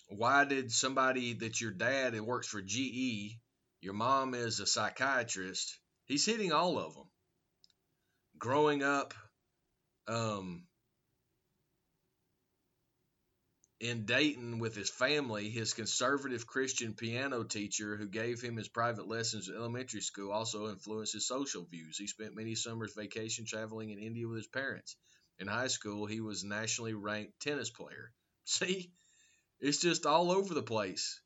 Why 0.08 0.44
did 0.44 0.72
somebody 0.72 1.34
that 1.34 1.60
your 1.60 1.70
dad 1.70 2.14
that 2.14 2.24
works 2.24 2.48
for 2.48 2.60
GE, 2.60 3.38
your 3.80 3.94
mom 3.94 4.34
is 4.34 4.58
a 4.58 4.66
psychiatrist, 4.66 5.78
he's 6.06 6.26
hitting 6.26 6.52
all 6.52 6.78
of 6.78 6.94
them. 6.94 7.08
Growing 8.38 8.82
up, 8.82 9.14
um, 10.08 10.66
in 13.80 14.04
Dayton 14.04 14.58
with 14.58 14.74
his 14.74 14.90
family, 14.90 15.48
his 15.48 15.72
conservative 15.72 16.46
Christian 16.46 16.92
piano 16.92 17.44
teacher, 17.44 17.96
who 17.96 18.08
gave 18.08 18.42
him 18.42 18.56
his 18.56 18.68
private 18.68 19.08
lessons 19.08 19.48
at 19.48 19.56
elementary 19.56 20.02
school, 20.02 20.32
also 20.32 20.68
influenced 20.68 21.14
his 21.14 21.26
social 21.26 21.64
views. 21.64 21.96
He 21.96 22.06
spent 22.06 22.36
many 22.36 22.54
summers 22.54 22.92
vacation 22.94 23.46
traveling 23.46 23.88
in 23.88 23.98
India 23.98 24.28
with 24.28 24.36
his 24.36 24.46
parents. 24.46 24.96
In 25.38 25.48
high 25.48 25.68
school, 25.68 26.04
he 26.04 26.20
was 26.20 26.44
nationally 26.44 26.92
ranked 26.92 27.40
tennis 27.40 27.70
player. 27.70 28.12
See, 28.44 28.92
it's 29.60 29.78
just 29.78 30.04
all 30.04 30.30
over 30.30 30.52
the 30.52 30.62
place. 30.62 31.18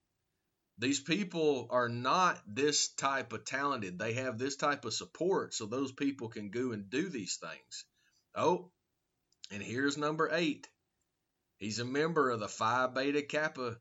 These 0.78 1.00
people 1.00 1.66
are 1.70 1.88
not 1.88 2.40
this 2.46 2.88
type 2.94 3.32
of 3.32 3.44
talented. 3.44 3.98
They 3.98 4.12
have 4.14 4.38
this 4.38 4.56
type 4.56 4.84
of 4.84 4.94
support 4.94 5.54
so 5.54 5.66
those 5.66 5.92
people 5.92 6.28
can 6.28 6.50
go 6.50 6.70
and 6.70 6.88
do 6.88 7.08
these 7.08 7.36
things. 7.36 7.84
Oh, 8.34 8.70
and 9.50 9.62
here's 9.62 9.96
number 9.96 10.30
eight 10.32 10.68
He's 11.64 11.78
a 11.78 11.84
member 11.86 12.28
of 12.28 12.40
the 12.40 12.48
Phi 12.48 12.88
Beta 12.88 13.22
Kappa. 13.22 13.78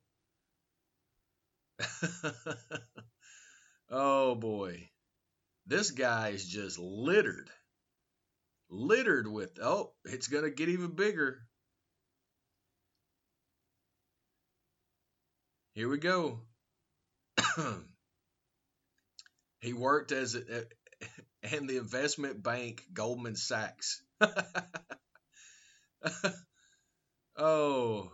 oh 3.92 4.36
boy. 4.36 4.90
This 5.66 5.92
guy 5.92 6.30
is 6.30 6.48
just 6.48 6.80
littered. 6.80 7.50
Littered 8.70 9.28
with, 9.28 9.60
oh, 9.62 9.92
it's 10.06 10.30
going 10.30 10.46
to 10.46 10.50
get 10.50 10.70
even 10.70 10.96
bigger. 10.96 11.42
Here 15.74 15.90
we 15.90 15.98
go. 15.98 16.40
he 19.60 19.74
worked 19.74 20.14
as 20.14 20.36
a, 20.36 20.64
and 21.54 21.70
the 21.70 21.80
investment 21.80 22.42
bank 22.42 22.82
Goldman 22.94 23.36
Sachs. 23.36 24.02
oh. 27.38 28.12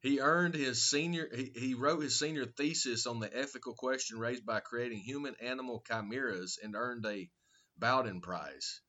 He 0.00 0.20
earned 0.20 0.54
his 0.54 0.82
senior 0.82 1.28
he, 1.34 1.50
he 1.54 1.74
wrote 1.74 2.02
his 2.02 2.18
senior 2.18 2.44
thesis 2.44 3.06
on 3.06 3.20
the 3.20 3.34
ethical 3.34 3.74
question 3.74 4.18
raised 4.18 4.44
by 4.44 4.60
creating 4.60 4.98
human 4.98 5.34
animal 5.40 5.82
chimeras 5.86 6.58
and 6.62 6.76
earned 6.76 7.06
a 7.06 7.30
Bowdoin 7.78 8.20
Prize. 8.20 8.82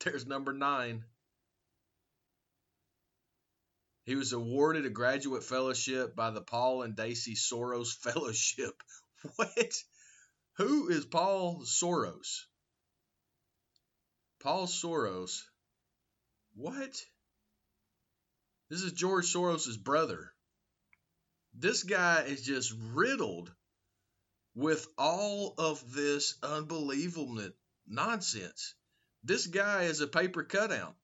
There's 0.00 0.26
number 0.26 0.54
9. 0.54 1.04
He 4.04 4.16
was 4.16 4.32
awarded 4.32 4.86
a 4.86 4.90
graduate 4.90 5.44
fellowship 5.44 6.16
by 6.16 6.30
the 6.30 6.40
Paul 6.40 6.82
and 6.82 6.96
Daisy 6.96 7.34
Soros 7.34 7.94
Fellowship. 8.02 8.82
What? 9.36 9.74
Who 10.56 10.88
is 10.88 11.04
Paul 11.04 11.64
Soros? 11.66 12.46
Paul 14.40 14.66
Soros. 14.66 15.42
What? 16.60 17.02
This 18.68 18.82
is 18.82 18.92
George 18.92 19.32
Soros's 19.32 19.78
brother. 19.78 20.30
This 21.54 21.84
guy 21.84 22.24
is 22.24 22.42
just 22.42 22.74
riddled 22.92 23.50
with 24.54 24.86
all 24.98 25.54
of 25.56 25.94
this 25.94 26.34
unbelievable 26.42 27.50
nonsense. 27.86 28.74
This 29.24 29.46
guy 29.46 29.84
is 29.84 30.02
a 30.02 30.06
paper 30.06 30.44
cutout. 30.44 30.94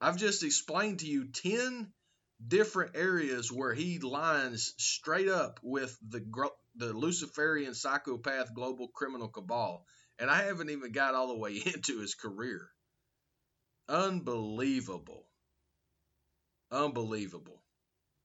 I've 0.00 0.18
just 0.18 0.44
explained 0.44 1.00
to 1.00 1.08
you 1.08 1.24
10 1.32 1.92
different 2.46 2.94
areas 2.94 3.50
where 3.50 3.74
he 3.74 3.98
lines 3.98 4.72
straight 4.78 5.28
up 5.28 5.58
with 5.64 5.98
the 6.08 6.20
the 6.76 6.92
Luciferian 6.92 7.74
psychopath 7.74 8.54
global 8.54 8.86
criminal 8.86 9.28
cabal, 9.30 9.84
and 10.20 10.30
I 10.30 10.44
haven't 10.44 10.70
even 10.70 10.92
got 10.92 11.16
all 11.16 11.26
the 11.26 11.38
way 11.38 11.56
into 11.74 11.98
his 11.98 12.14
career. 12.14 12.70
Unbelievable. 13.92 15.26
Unbelievable. 16.70 17.62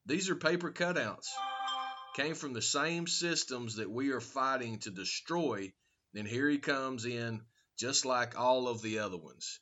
These 0.06 0.30
are 0.30 0.36
paper 0.38 0.72
cutouts. 0.72 1.28
Came 2.16 2.36
from 2.36 2.54
the 2.54 2.62
same 2.62 3.06
systems 3.06 3.76
that 3.76 3.92
we 3.92 4.12
are 4.12 4.22
fighting 4.22 4.80
to 4.80 4.92
destroy, 4.92 5.74
and 6.16 6.26
here 6.26 6.50
he 6.50 6.60
comes 6.60 7.04
in 7.04 7.42
just 7.78 8.06
like 8.06 8.40
all 8.40 8.70
of 8.70 8.82
the 8.82 9.00
other 9.00 9.18
ones. 9.18 9.60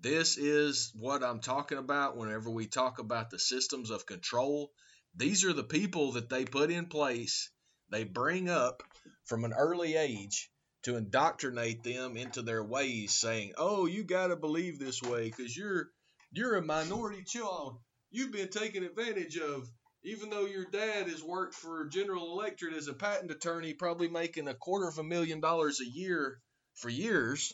This 0.00 0.38
is 0.38 0.90
what 0.96 1.22
I'm 1.22 1.38
talking 1.38 1.78
about 1.78 2.16
whenever 2.16 2.50
we 2.50 2.66
talk 2.66 2.98
about 2.98 3.30
the 3.30 3.38
systems 3.38 3.90
of 3.90 4.06
control. 4.06 4.72
These 5.14 5.44
are 5.44 5.52
the 5.52 5.62
people 5.62 6.12
that 6.12 6.28
they 6.28 6.44
put 6.46 6.72
in 6.72 6.86
place, 6.86 7.48
they 7.90 8.02
bring 8.02 8.48
up 8.48 8.82
from 9.24 9.44
an 9.44 9.52
early 9.52 9.94
age 9.94 10.50
to 10.86 10.94
indoctrinate 10.94 11.82
them 11.82 12.16
into 12.16 12.42
their 12.42 12.62
ways, 12.62 13.12
saying, 13.12 13.52
"Oh, 13.58 13.86
you 13.86 14.04
got 14.04 14.28
to 14.28 14.36
believe 14.36 14.78
this 14.78 15.02
way 15.02 15.24
because 15.24 15.56
you're 15.56 15.90
you're 16.30 16.54
a 16.54 16.62
minority 16.62 17.24
child. 17.24 17.74
Oh, 17.74 17.80
you've 18.12 18.30
been 18.30 18.48
taken 18.48 18.84
advantage 18.84 19.36
of." 19.36 19.68
Even 20.04 20.30
though 20.30 20.46
your 20.46 20.66
dad 20.66 21.08
has 21.08 21.20
worked 21.20 21.56
for 21.56 21.88
General 21.88 22.30
Electric 22.30 22.72
as 22.72 22.86
a 22.86 22.94
patent 22.94 23.32
attorney, 23.32 23.74
probably 23.74 24.06
making 24.06 24.46
a 24.46 24.54
quarter 24.54 24.86
of 24.86 24.98
a 24.98 25.02
million 25.02 25.40
dollars 25.40 25.80
a 25.80 25.84
year 25.84 26.40
for 26.74 26.88
years, 26.88 27.52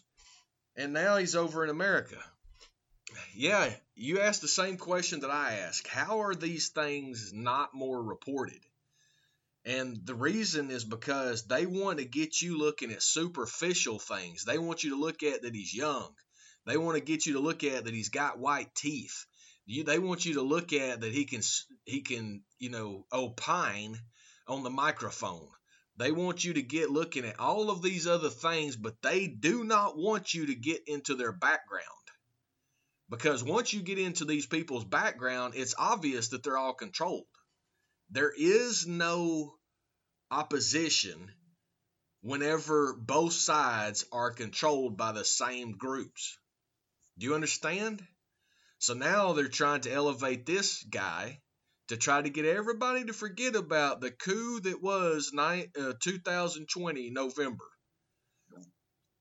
and 0.76 0.92
now 0.92 1.16
he's 1.16 1.34
over 1.34 1.64
in 1.64 1.70
America. 1.70 2.22
Yeah, 3.34 3.72
you 3.94 4.20
asked 4.20 4.42
the 4.42 4.48
same 4.48 4.76
question 4.76 5.20
that 5.20 5.30
I 5.30 5.54
asked. 5.60 5.88
How 5.88 6.20
are 6.20 6.34
these 6.34 6.68
things 6.68 7.32
not 7.32 7.72
more 7.72 8.02
reported? 8.02 8.60
And 9.64 10.04
the 10.04 10.14
reason 10.14 10.70
is 10.70 10.84
because 10.84 11.44
they 11.44 11.66
want 11.66 11.98
to 11.98 12.04
get 12.04 12.42
you 12.42 12.58
looking 12.58 12.90
at 12.90 13.02
superficial 13.02 14.00
things. 14.00 14.44
They 14.44 14.58
want 14.58 14.82
you 14.82 14.90
to 14.90 15.00
look 15.00 15.22
at 15.22 15.42
that 15.42 15.54
he's 15.54 15.72
young. 15.72 16.12
They 16.66 16.76
want 16.76 16.96
to 16.96 17.04
get 17.04 17.26
you 17.26 17.34
to 17.34 17.40
look 17.40 17.62
at 17.62 17.84
that 17.84 17.94
he's 17.94 18.08
got 18.08 18.38
white 18.38 18.74
teeth. 18.74 19.24
You, 19.64 19.84
they 19.84 20.00
want 20.00 20.24
you 20.24 20.34
to 20.34 20.42
look 20.42 20.72
at 20.72 21.00
that 21.02 21.12
he 21.12 21.24
can 21.24 21.42
he 21.84 22.02
can 22.02 22.42
you 22.58 22.70
know 22.70 23.06
opine 23.12 23.96
on 24.48 24.64
the 24.64 24.70
microphone. 24.70 25.48
They 25.96 26.10
want 26.10 26.42
you 26.42 26.54
to 26.54 26.62
get 26.62 26.90
looking 26.90 27.24
at 27.24 27.38
all 27.38 27.70
of 27.70 27.82
these 27.82 28.06
other 28.06 28.30
things, 28.30 28.76
but 28.76 29.00
they 29.02 29.28
do 29.28 29.62
not 29.62 29.96
want 29.96 30.34
you 30.34 30.46
to 30.46 30.54
get 30.54 30.82
into 30.88 31.14
their 31.14 31.32
background. 31.32 31.86
Because 33.08 33.44
once 33.44 33.72
you 33.72 33.82
get 33.82 33.98
into 33.98 34.24
these 34.24 34.46
people's 34.46 34.84
background, 34.84 35.54
it's 35.54 35.74
obvious 35.78 36.28
that 36.28 36.42
they're 36.42 36.56
all 36.56 36.72
controlled. 36.72 37.26
There 38.12 38.30
is 38.36 38.86
no 38.86 39.56
opposition 40.30 41.32
whenever 42.20 42.92
both 42.92 43.32
sides 43.32 44.04
are 44.12 44.34
controlled 44.34 44.98
by 44.98 45.12
the 45.12 45.24
same 45.24 45.78
groups. 45.78 46.36
Do 47.16 47.24
you 47.24 47.34
understand? 47.34 48.06
So 48.80 48.92
now 48.92 49.32
they're 49.32 49.48
trying 49.48 49.80
to 49.82 49.92
elevate 49.92 50.44
this 50.44 50.82
guy 50.82 51.40
to 51.88 51.96
try 51.96 52.20
to 52.20 52.28
get 52.28 52.44
everybody 52.44 53.06
to 53.06 53.14
forget 53.14 53.56
about 53.56 54.02
the 54.02 54.10
coup 54.10 54.60
that 54.60 54.82
was 54.82 55.32
uh, 55.34 55.94
2020 55.98 57.10
November. 57.12 57.70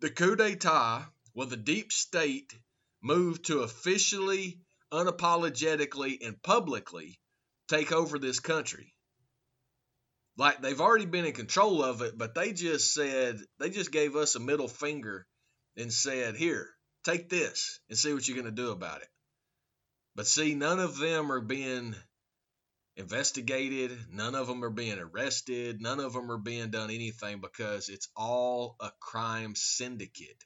The 0.01 0.09
coup 0.09 0.35
d'etat, 0.35 1.05
where 1.31 1.47
the 1.47 1.55
deep 1.55 1.93
state 1.93 2.53
moved 3.01 3.45
to 3.45 3.59
officially, 3.59 4.59
unapologetically, 4.91 6.27
and 6.27 6.43
publicly 6.43 7.20
take 7.71 7.91
over 7.91 8.19
this 8.19 8.39
country. 8.39 8.93
Like 10.37 10.61
they've 10.61 10.81
already 10.81 11.05
been 11.05 11.25
in 11.25 11.33
control 11.33 11.83
of 11.83 12.01
it, 12.01 12.17
but 12.17 12.35
they 12.35 12.53
just 12.53 12.93
said, 12.93 13.39
they 13.59 13.69
just 13.69 13.91
gave 13.91 14.15
us 14.15 14.35
a 14.35 14.39
middle 14.39 14.67
finger 14.67 15.25
and 15.77 15.91
said, 15.91 16.35
here, 16.35 16.69
take 17.03 17.29
this 17.29 17.79
and 17.89 17.97
see 17.97 18.13
what 18.13 18.27
you're 18.27 18.35
going 18.35 18.53
to 18.53 18.61
do 18.63 18.71
about 18.71 19.01
it. 19.01 19.07
But 20.15 20.27
see, 20.27 20.53
none 20.55 20.79
of 20.79 20.97
them 20.97 21.31
are 21.31 21.41
being 21.41 21.95
investigated. 22.97 23.97
None 24.11 24.35
of 24.35 24.47
them 24.47 24.63
are 24.65 24.69
being 24.69 24.99
arrested. 24.99 25.81
None 25.81 26.01
of 26.01 26.13
them 26.13 26.29
are 26.31 26.37
being 26.37 26.71
done 26.71 26.91
anything 26.91 27.39
because 27.39 27.87
it's 27.87 28.09
all 28.17 28.75
a 28.81 28.91
crime 28.99 29.53
syndicate 29.55 30.43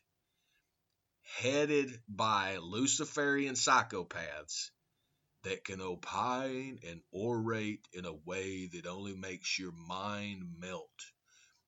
headed 1.39 1.89
by 2.07 2.57
Luciferian 2.57 3.55
psychopaths 3.55 4.69
that 5.45 5.63
can 5.63 5.79
opine 5.79 6.79
and 6.87 7.01
orate 7.13 7.87
in 7.93 8.05
a 8.05 8.13
way 8.13 8.67
that 8.73 8.87
only 8.87 9.15
makes 9.15 9.59
your 9.59 9.71
mind 9.71 10.41
melt 10.59 10.89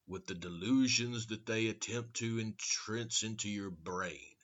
with 0.08 0.26
the 0.26 0.34
delusions 0.34 1.28
that 1.28 1.46
they 1.46 1.68
attempt 1.68 2.16
to 2.16 2.40
entrench 2.40 3.24
into 3.24 3.48
your 3.48 3.70
brain. 3.70 4.36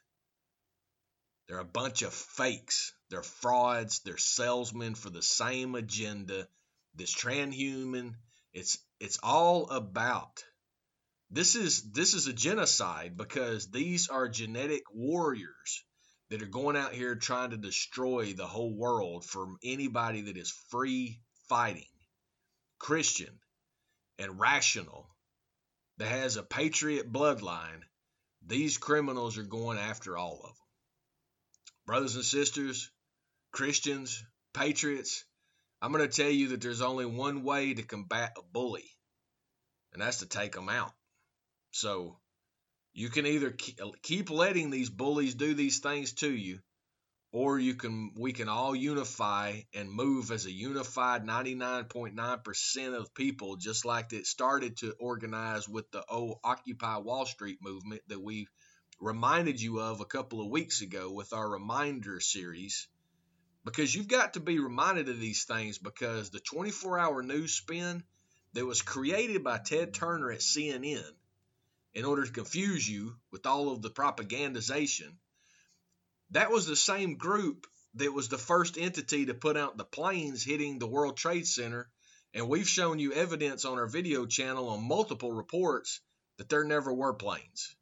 They're 1.47 1.59
a 1.59 1.65
bunch 1.65 2.03
of 2.03 2.13
fakes. 2.13 2.93
They're 3.09 3.23
frauds. 3.23 4.01
They're 4.01 4.17
salesmen 4.17 4.93
for 4.93 5.09
the 5.09 5.23
same 5.23 5.73
agenda. 5.75 6.47
This 6.93 7.13
transhuman, 7.13 8.13
it's 8.53 8.77
it's 8.99 9.17
all 9.23 9.69
about 9.71 10.43
this 11.31 11.55
is 11.55 11.91
this 11.91 12.13
is 12.13 12.27
a 12.27 12.33
genocide 12.33 13.17
because 13.17 13.71
these 13.71 14.09
are 14.09 14.29
genetic 14.29 14.83
warriors 14.93 15.83
that 16.33 16.41
are 16.41 16.47
going 16.47 16.75
out 16.75 16.95
here 16.95 17.13
trying 17.13 17.51
to 17.51 17.57
destroy 17.57 18.33
the 18.33 18.47
whole 18.47 18.73
world 18.73 19.23
from 19.23 19.59
anybody 19.63 20.21
that 20.21 20.35
is 20.35 20.49
free 20.69 21.19
fighting, 21.47 21.85
Christian, 22.79 23.39
and 24.17 24.39
rational, 24.39 25.07
that 25.99 26.07
has 26.07 26.35
a 26.35 26.41
patriot 26.41 27.13
bloodline. 27.13 27.81
These 28.47 28.79
criminals 28.79 29.37
are 29.37 29.43
going 29.43 29.77
after 29.77 30.17
all 30.17 30.39
of 30.43 30.55
them. 30.55 30.65
Brothers 31.85 32.15
and 32.15 32.25
sisters, 32.25 32.89
Christians, 33.51 34.25
patriots, 34.55 35.25
I'm 35.83 35.91
going 35.91 36.09
to 36.09 36.23
tell 36.23 36.31
you 36.31 36.47
that 36.47 36.61
there's 36.61 36.81
only 36.81 37.05
one 37.05 37.43
way 37.43 37.75
to 37.75 37.83
combat 37.83 38.33
a 38.39 38.41
bully, 38.41 38.89
and 39.93 40.01
that's 40.01 40.17
to 40.17 40.25
take 40.25 40.53
them 40.53 40.69
out. 40.69 40.93
So 41.69 42.17
you 42.93 43.09
can 43.09 43.25
either 43.25 43.55
keep 44.03 44.29
letting 44.29 44.69
these 44.69 44.89
bullies 44.89 45.33
do 45.33 45.55
these 45.55 45.79
things 45.79 46.13
to 46.13 46.31
you, 46.31 46.59
or 47.31 47.57
you 47.57 47.73
can 47.73 48.13
we 48.15 48.33
can 48.33 48.47
all 48.47 48.75
unify 48.75 49.61
and 49.73 49.91
move 49.91 50.29
as 50.31 50.45
a 50.45 50.51
unified 50.51 51.25
99.9% 51.25 52.95
of 52.95 53.15
people, 53.15 53.55
just 53.55 53.83
like 53.83 54.13
it 54.13 54.27
started 54.27 54.77
to 54.77 54.93
organize 54.99 55.67
with 55.67 55.89
the 55.89 56.05
old 56.07 56.37
Occupy 56.43 56.97
Wall 56.97 57.25
Street 57.25 57.57
movement 57.61 58.03
that 58.09 58.21
we 58.21 58.47
reminded 58.99 59.59
you 59.59 59.79
of 59.79 59.99
a 59.99 60.05
couple 60.05 60.39
of 60.41 60.51
weeks 60.51 60.81
ago 60.81 61.11
with 61.11 61.33
our 61.33 61.49
reminder 61.49 62.19
series. 62.19 62.87
Because 63.65 63.95
you've 63.95 64.09
got 64.09 64.33
to 64.33 64.39
be 64.39 64.59
reminded 64.59 65.09
of 65.09 65.19
these 65.19 65.45
things 65.45 65.77
because 65.77 66.29
the 66.29 66.41
24 66.41 66.99
hour 66.99 67.23
news 67.23 67.53
spin 67.53 68.03
that 68.51 68.65
was 68.65 68.81
created 68.81 69.43
by 69.43 69.57
Ted 69.57 69.93
Turner 69.93 70.31
at 70.31 70.41
CNN 70.41 71.13
in 71.93 72.05
order 72.05 72.25
to 72.25 72.31
confuse 72.31 72.87
you 72.87 73.15
with 73.31 73.45
all 73.45 73.71
of 73.71 73.81
the 73.81 73.89
propagandization. 73.89 75.11
That 76.31 76.49
was 76.49 76.65
the 76.65 76.75
same 76.75 77.17
group 77.17 77.67
that 77.95 78.11
was 78.11 78.27
the 78.27 78.37
first 78.37 78.77
entity 78.77 79.27
to 79.27 79.33
put 79.33 79.55
out 79.55 79.77
the 79.77 79.85
planes 79.85 80.43
hitting 80.43 80.79
the 80.79 80.87
World 80.87 81.17
Trade 81.17 81.45
Center. 81.45 81.89
And 82.33 82.49
we've 82.49 82.67
shown 82.67 82.97
you 82.97 83.13
evidence 83.13 83.65
on 83.65 83.77
our 83.77 83.85
video 83.85 84.25
channel 84.25 84.69
on 84.69 84.87
multiple 84.87 85.31
reports 85.31 86.01
that 86.37 86.49
there 86.49 86.63
never 86.63 86.91
were 86.91 87.13
planes. 87.13 87.75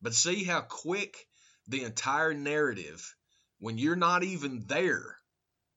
But 0.00 0.14
see 0.14 0.44
how 0.44 0.62
quick 0.62 1.28
the 1.68 1.82
entire 1.82 2.32
narrative, 2.32 3.14
when 3.58 3.76
you're 3.76 3.96
not 3.96 4.22
even 4.22 4.64
there 4.66 5.18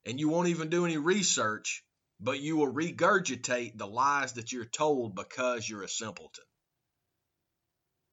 and 0.06 0.18
you 0.18 0.30
won't 0.30 0.48
even 0.48 0.70
do 0.70 0.86
any 0.86 0.96
research, 0.96 1.84
but 2.18 2.40
you 2.40 2.56
will 2.56 2.72
regurgitate 2.72 3.76
the 3.76 3.86
lies 3.86 4.34
that 4.34 4.52
you're 4.52 4.64
told 4.64 5.14
because 5.14 5.68
you're 5.68 5.82
a 5.82 5.88
simpleton. 5.88 6.44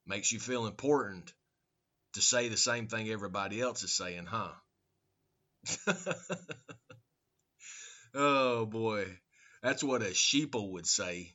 Makes 0.07 0.31
you 0.31 0.39
feel 0.39 0.67
important 0.67 1.33
to 2.13 2.21
say 2.21 2.47
the 2.47 2.55
same 2.55 2.87
thing 2.87 3.09
everybody 3.09 3.59
else 3.59 3.83
is 3.83 3.93
saying, 3.93 4.25
huh? 4.25 4.53
oh 8.15 8.65
boy, 8.65 9.05
that's 9.61 9.83
what 9.83 10.01
a 10.01 10.11
sheeple 10.11 10.71
would 10.71 10.87
say. 10.87 11.33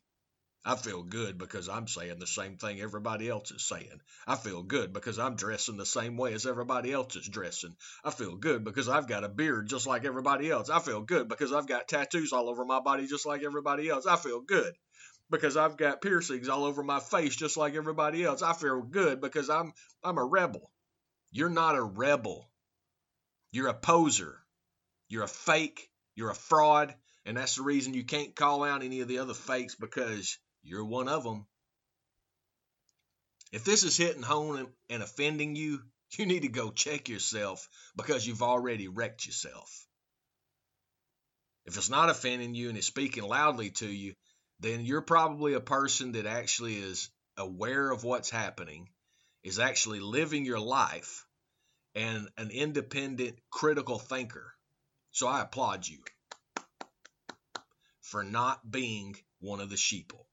I 0.64 0.76
feel 0.76 1.02
good 1.02 1.36
because 1.38 1.68
I'm 1.68 1.86
saying 1.86 2.18
the 2.18 2.26
same 2.26 2.56
thing 2.56 2.80
everybody 2.80 3.28
else 3.28 3.50
is 3.50 3.66
saying. 3.66 4.00
I 4.26 4.36
feel 4.36 4.62
good 4.62 4.92
because 4.92 5.18
I'm 5.18 5.34
dressing 5.34 5.76
the 5.76 5.84
same 5.84 6.16
way 6.16 6.32
as 6.32 6.46
everybody 6.46 6.92
else 6.92 7.16
is 7.16 7.28
dressing. 7.28 7.76
I 8.04 8.10
feel 8.10 8.36
good 8.36 8.64
because 8.64 8.88
I've 8.88 9.08
got 9.08 9.24
a 9.24 9.28
beard 9.28 9.68
just 9.68 9.86
like 9.86 10.04
everybody 10.06 10.50
else. 10.50 10.70
I 10.70 10.78
feel 10.78 11.02
good 11.02 11.28
because 11.28 11.52
I've 11.52 11.66
got 11.66 11.88
tattoos 11.88 12.32
all 12.32 12.48
over 12.48 12.64
my 12.64 12.80
body 12.80 13.06
just 13.06 13.26
like 13.26 13.42
everybody 13.42 13.88
else. 13.88 14.06
I 14.06 14.16
feel 14.16 14.40
good 14.40 14.72
because 15.32 15.56
I've 15.56 15.76
got 15.76 16.00
piercings 16.00 16.48
all 16.48 16.64
over 16.64 16.84
my 16.84 17.00
face 17.00 17.34
just 17.34 17.56
like 17.56 17.74
everybody 17.74 18.22
else. 18.22 18.42
I 18.42 18.52
feel 18.52 18.82
good 18.82 19.20
because 19.20 19.50
I'm 19.50 19.72
I'm 20.04 20.18
a 20.18 20.24
rebel. 20.24 20.70
You're 21.32 21.50
not 21.50 21.74
a 21.74 21.82
rebel. 21.82 22.48
You're 23.50 23.68
a 23.68 23.74
poser. 23.74 24.38
You're 25.08 25.24
a 25.24 25.28
fake. 25.28 25.90
You're 26.14 26.30
a 26.30 26.34
fraud. 26.34 26.94
And 27.24 27.36
that's 27.36 27.56
the 27.56 27.62
reason 27.62 27.94
you 27.94 28.04
can't 28.04 28.36
call 28.36 28.62
out 28.62 28.82
any 28.82 29.00
of 29.00 29.08
the 29.08 29.18
other 29.18 29.34
fakes 29.34 29.74
because 29.74 30.38
you're 30.62 30.84
one 30.84 31.08
of 31.08 31.24
them. 31.24 31.46
If 33.52 33.64
this 33.64 33.82
is 33.82 33.96
hitting 33.96 34.22
home 34.22 34.68
and 34.88 35.02
offending 35.02 35.56
you, 35.56 35.80
you 36.18 36.26
need 36.26 36.42
to 36.42 36.48
go 36.48 36.70
check 36.70 37.08
yourself 37.08 37.68
because 37.96 38.26
you've 38.26 38.42
already 38.42 38.88
wrecked 38.88 39.26
yourself. 39.26 39.86
If 41.64 41.76
it's 41.76 41.90
not 41.90 42.10
offending 42.10 42.54
you 42.54 42.68
and 42.68 42.76
it's 42.76 42.86
speaking 42.86 43.22
loudly 43.22 43.70
to 43.70 43.86
you, 43.86 44.14
then 44.62 44.84
you're 44.84 45.02
probably 45.02 45.54
a 45.54 45.60
person 45.60 46.12
that 46.12 46.26
actually 46.26 46.76
is 46.76 47.10
aware 47.36 47.90
of 47.90 48.04
what's 48.04 48.30
happening, 48.30 48.88
is 49.42 49.58
actually 49.58 50.00
living 50.00 50.44
your 50.44 50.60
life, 50.60 51.26
and 51.94 52.28
an 52.38 52.50
independent, 52.50 53.38
critical 53.50 53.98
thinker. 53.98 54.54
So 55.10 55.26
I 55.26 55.42
applaud 55.42 55.86
you 55.86 55.98
for 58.00 58.22
not 58.22 58.70
being 58.70 59.16
one 59.40 59.60
of 59.60 59.68
the 59.68 59.76
sheeple. 59.76 60.24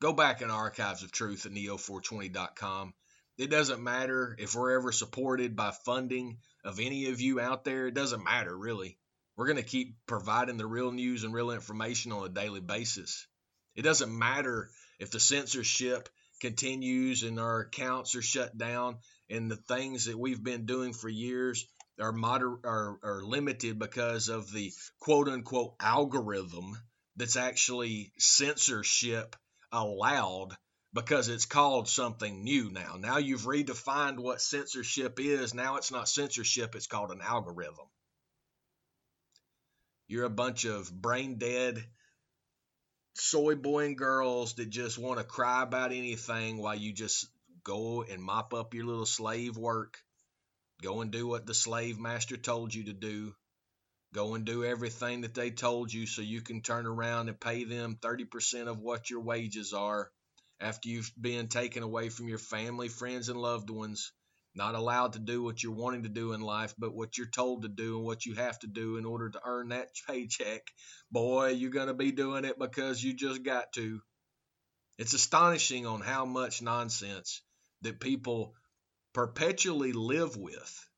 Go 0.00 0.12
back 0.12 0.42
in 0.42 0.50
Archives 0.50 1.02
of 1.02 1.10
Truth 1.10 1.46
at 1.46 1.52
neo420.com. 1.52 2.92
It 3.38 3.50
doesn't 3.50 3.82
matter 3.82 4.36
if 4.38 4.54
we're 4.54 4.78
ever 4.78 4.92
supported 4.92 5.56
by 5.56 5.70
funding 5.70 6.38
of 6.62 6.78
any 6.78 7.06
of 7.06 7.20
you 7.20 7.40
out 7.40 7.64
there. 7.64 7.86
It 7.86 7.94
doesn't 7.94 8.22
matter, 8.22 8.56
really. 8.56 8.98
We're 9.36 9.46
going 9.46 9.56
to 9.56 9.62
keep 9.62 9.96
providing 10.06 10.58
the 10.58 10.66
real 10.66 10.92
news 10.92 11.24
and 11.24 11.34
real 11.34 11.50
information 11.50 12.12
on 12.12 12.24
a 12.24 12.28
daily 12.28 12.60
basis. 12.60 13.26
It 13.74 13.82
doesn't 13.82 14.16
matter 14.16 14.70
if 15.00 15.10
the 15.10 15.18
censorship 15.18 16.08
continues 16.40 17.22
and 17.22 17.40
our 17.40 17.60
accounts 17.60 18.14
are 18.14 18.22
shut 18.22 18.56
down 18.56 18.98
and 19.28 19.50
the 19.50 19.56
things 19.56 20.04
that 20.04 20.18
we've 20.18 20.42
been 20.42 20.66
doing 20.66 20.92
for 20.92 21.08
years 21.08 21.66
are 22.00 22.12
moder- 22.12 22.60
are, 22.64 22.98
are 23.02 23.22
limited 23.24 23.78
because 23.78 24.28
of 24.28 24.52
the 24.52 24.72
quote 25.00 25.28
unquote 25.28 25.74
algorithm 25.80 26.76
that's 27.16 27.36
actually 27.36 28.12
censorship 28.18 29.36
allowed 29.72 30.56
because 30.92 31.28
it's 31.28 31.46
called 31.46 31.88
something 31.88 32.44
new 32.44 32.70
now. 32.70 32.96
Now 32.98 33.18
you've 33.18 33.42
redefined 33.42 34.18
what 34.18 34.40
censorship 34.40 35.18
is. 35.18 35.54
Now 35.54 35.76
it's 35.76 35.90
not 35.90 36.08
censorship, 36.08 36.76
it's 36.76 36.86
called 36.86 37.10
an 37.10 37.20
algorithm. 37.20 37.86
You're 40.06 40.24
a 40.24 40.30
bunch 40.30 40.64
of 40.64 40.92
brain 40.92 41.38
dead 41.38 41.84
soy 43.14 43.54
boy 43.54 43.86
and 43.86 43.98
girls 43.98 44.54
that 44.54 44.70
just 44.70 44.98
want 44.98 45.18
to 45.18 45.24
cry 45.24 45.62
about 45.62 45.92
anything 45.92 46.58
while 46.58 46.74
you 46.74 46.92
just 46.92 47.26
go 47.62 48.02
and 48.02 48.22
mop 48.22 48.52
up 48.52 48.74
your 48.74 48.84
little 48.84 49.06
slave 49.06 49.56
work. 49.56 49.98
Go 50.82 51.00
and 51.00 51.10
do 51.10 51.26
what 51.26 51.46
the 51.46 51.54
slave 51.54 51.98
master 51.98 52.36
told 52.36 52.74
you 52.74 52.84
to 52.84 52.92
do. 52.92 53.34
Go 54.12 54.34
and 54.34 54.44
do 54.44 54.64
everything 54.64 55.22
that 55.22 55.34
they 55.34 55.50
told 55.50 55.92
you 55.92 56.06
so 56.06 56.22
you 56.22 56.40
can 56.40 56.60
turn 56.60 56.86
around 56.86 57.28
and 57.28 57.40
pay 57.40 57.64
them 57.64 57.96
30% 58.00 58.68
of 58.68 58.78
what 58.78 59.10
your 59.10 59.20
wages 59.20 59.72
are 59.72 60.10
after 60.60 60.88
you've 60.88 61.12
been 61.20 61.48
taken 61.48 61.82
away 61.82 62.08
from 62.08 62.28
your 62.28 62.38
family, 62.38 62.88
friends, 62.88 63.28
and 63.28 63.40
loved 63.40 63.70
ones. 63.70 64.12
Not 64.56 64.76
allowed 64.76 65.14
to 65.14 65.18
do 65.18 65.42
what 65.42 65.62
you're 65.62 65.72
wanting 65.72 66.04
to 66.04 66.08
do 66.08 66.32
in 66.32 66.40
life, 66.40 66.74
but 66.78 66.94
what 66.94 67.18
you're 67.18 67.26
told 67.26 67.62
to 67.62 67.68
do 67.68 67.96
and 67.96 68.04
what 68.04 68.24
you 68.24 68.34
have 68.34 68.58
to 68.60 68.68
do 68.68 68.96
in 68.96 69.04
order 69.04 69.28
to 69.30 69.40
earn 69.44 69.68
that 69.68 69.88
paycheck. 70.08 70.62
Boy, 71.10 71.50
you're 71.50 71.70
going 71.70 71.88
to 71.88 71.94
be 71.94 72.12
doing 72.12 72.44
it 72.44 72.58
because 72.58 73.02
you 73.02 73.14
just 73.14 73.42
got 73.42 73.72
to. 73.72 74.00
It's 74.96 75.12
astonishing 75.12 75.86
on 75.86 76.00
how 76.00 76.24
much 76.24 76.62
nonsense 76.62 77.42
that 77.82 77.98
people 77.98 78.54
perpetually 79.12 79.92
live 79.92 80.36
with. 80.36 80.88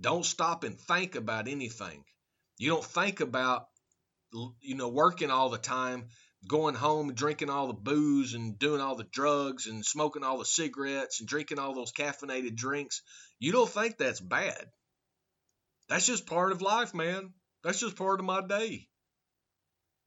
Don't 0.00 0.24
stop 0.24 0.62
and 0.62 0.78
think 0.78 1.16
about 1.16 1.48
anything. 1.48 2.04
You 2.58 2.70
don't 2.70 2.84
think 2.84 3.20
about, 3.20 3.66
you 4.60 4.76
know, 4.76 4.88
working 4.88 5.30
all 5.30 5.50
the 5.50 5.58
time, 5.58 6.08
going 6.46 6.74
home, 6.74 7.14
drinking 7.14 7.50
all 7.50 7.66
the 7.66 7.74
booze 7.74 8.34
and 8.34 8.58
doing 8.58 8.80
all 8.80 8.96
the 8.96 9.04
drugs 9.04 9.66
and 9.66 9.84
smoking 9.84 10.22
all 10.22 10.38
the 10.38 10.44
cigarettes 10.44 11.20
and 11.20 11.28
drinking 11.28 11.58
all 11.58 11.74
those 11.74 11.92
caffeinated 11.92 12.54
drinks. 12.54 13.02
You 13.38 13.52
don't 13.52 13.70
think 13.70 13.96
that's 13.96 14.20
bad. 14.20 14.70
That's 15.88 16.06
just 16.06 16.26
part 16.26 16.52
of 16.52 16.62
life, 16.62 16.94
man. 16.94 17.32
That's 17.62 17.80
just 17.80 17.96
part 17.96 18.20
of 18.20 18.26
my 18.26 18.46
day. 18.46 18.88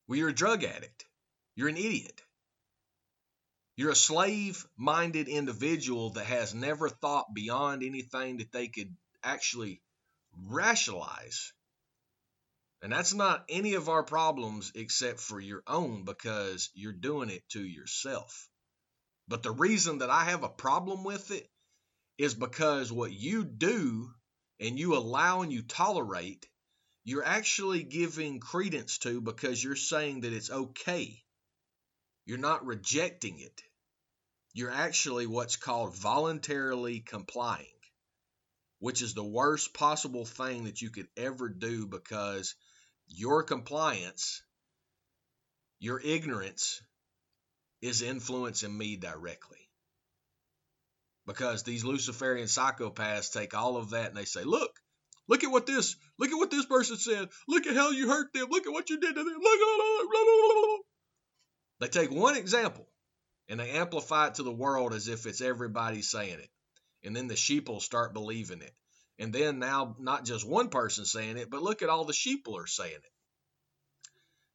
Well, 0.07 0.17
you're 0.17 0.29
a 0.29 0.33
drug 0.33 0.63
addict. 0.63 1.05
You're 1.55 1.69
an 1.69 1.77
idiot. 1.77 2.21
You're 3.75 3.91
a 3.91 3.95
slave 3.95 4.65
minded 4.75 5.27
individual 5.27 6.11
that 6.11 6.25
has 6.25 6.53
never 6.53 6.89
thought 6.89 7.33
beyond 7.33 7.83
anything 7.83 8.37
that 8.37 8.51
they 8.51 8.67
could 8.67 8.95
actually 9.23 9.81
rationalize. 10.47 11.53
And 12.81 12.91
that's 12.91 13.13
not 13.13 13.43
any 13.49 13.73
of 13.73 13.89
our 13.89 14.03
problems 14.03 14.71
except 14.75 15.19
for 15.19 15.39
your 15.39 15.63
own 15.65 16.03
because 16.05 16.69
you're 16.75 16.93
doing 16.93 17.29
it 17.29 17.47
to 17.49 17.61
yourself. 17.63 18.49
But 19.27 19.43
the 19.43 19.51
reason 19.51 19.99
that 19.99 20.09
I 20.09 20.25
have 20.25 20.43
a 20.43 20.49
problem 20.49 21.03
with 21.03 21.31
it 21.31 21.49
is 22.17 22.33
because 22.33 22.91
what 22.91 23.11
you 23.11 23.43
do 23.43 24.13
and 24.59 24.77
you 24.77 24.95
allow 24.95 25.41
and 25.41 25.51
you 25.51 25.63
tolerate, 25.63 26.47
you're 27.03 27.25
actually 27.25 27.83
giving 27.83 28.39
credence 28.39 28.99
to 28.99 29.21
because 29.21 29.63
you're 29.63 29.75
saying 29.75 30.21
that 30.21 30.33
it's 30.33 30.51
okay. 30.51 31.23
You're 32.25 32.37
not 32.37 32.65
rejecting 32.65 33.39
it. 33.39 33.61
You're 34.53 34.71
actually 34.71 35.27
what's 35.27 35.55
called 35.55 35.95
voluntarily 35.95 36.99
complying, 36.99 37.67
which 38.79 39.01
is 39.01 39.13
the 39.13 39.23
worst 39.23 39.73
possible 39.73 40.25
thing 40.25 40.65
that 40.65 40.81
you 40.81 40.89
could 40.89 41.07
ever 41.15 41.49
do 41.49 41.85
because 41.85 42.55
your 43.07 43.43
compliance, 43.43 44.41
your 45.79 45.99
ignorance 45.99 46.81
is 47.81 48.01
influencing 48.01 48.75
me 48.75 48.95
directly. 48.95 49.57
Because 51.25 51.63
these 51.63 51.83
Luciferian 51.83 52.47
psychopaths 52.47 53.33
take 53.33 53.53
all 53.53 53.77
of 53.77 53.91
that 53.91 54.07
and 54.07 54.15
they 54.15 54.25
say, 54.25 54.43
look, 54.43 54.71
look 55.27 55.43
at 55.43 55.51
what 55.51 55.65
this, 55.65 55.95
look 56.17 56.29
at 56.29 56.37
what 56.37 56.51
this 56.51 56.65
person 56.65 56.97
said. 56.97 57.29
Look 57.47 57.67
at 57.67 57.75
how 57.75 57.91
you 57.91 58.07
hurt 58.07 58.31
them. 58.33 58.47
Look 58.49 58.65
at 58.65 58.71
what 58.71 58.89
you 58.89 58.99
did 58.99 59.13
to 59.13 59.23
them. 59.23 59.39
Look 59.41 59.59
They 61.79 61.87
take 61.87 62.11
one 62.11 62.37
example 62.37 62.87
and 63.49 63.59
they 63.59 63.71
amplify 63.71 64.27
it 64.27 64.35
to 64.35 64.43
the 64.43 64.51
world 64.51 64.93
as 64.93 65.07
if 65.07 65.25
it's 65.25 65.41
everybody 65.41 66.01
saying 66.01 66.39
it. 66.39 66.49
And 67.03 67.15
then 67.15 67.27
the 67.27 67.35
sheep 67.35 67.69
will 67.69 67.79
start 67.79 68.13
believing 68.13 68.61
it. 68.61 68.73
And 69.19 69.33
then 69.33 69.59
now, 69.59 69.95
not 69.99 70.25
just 70.25 70.47
one 70.47 70.69
person 70.69 71.05
saying 71.05 71.37
it, 71.37 71.49
but 71.49 71.63
look 71.63 71.81
at 71.81 71.89
all 71.89 72.05
the 72.05 72.13
sheep 72.13 72.47
are 72.47 72.67
saying 72.67 72.93
it. 72.93 73.11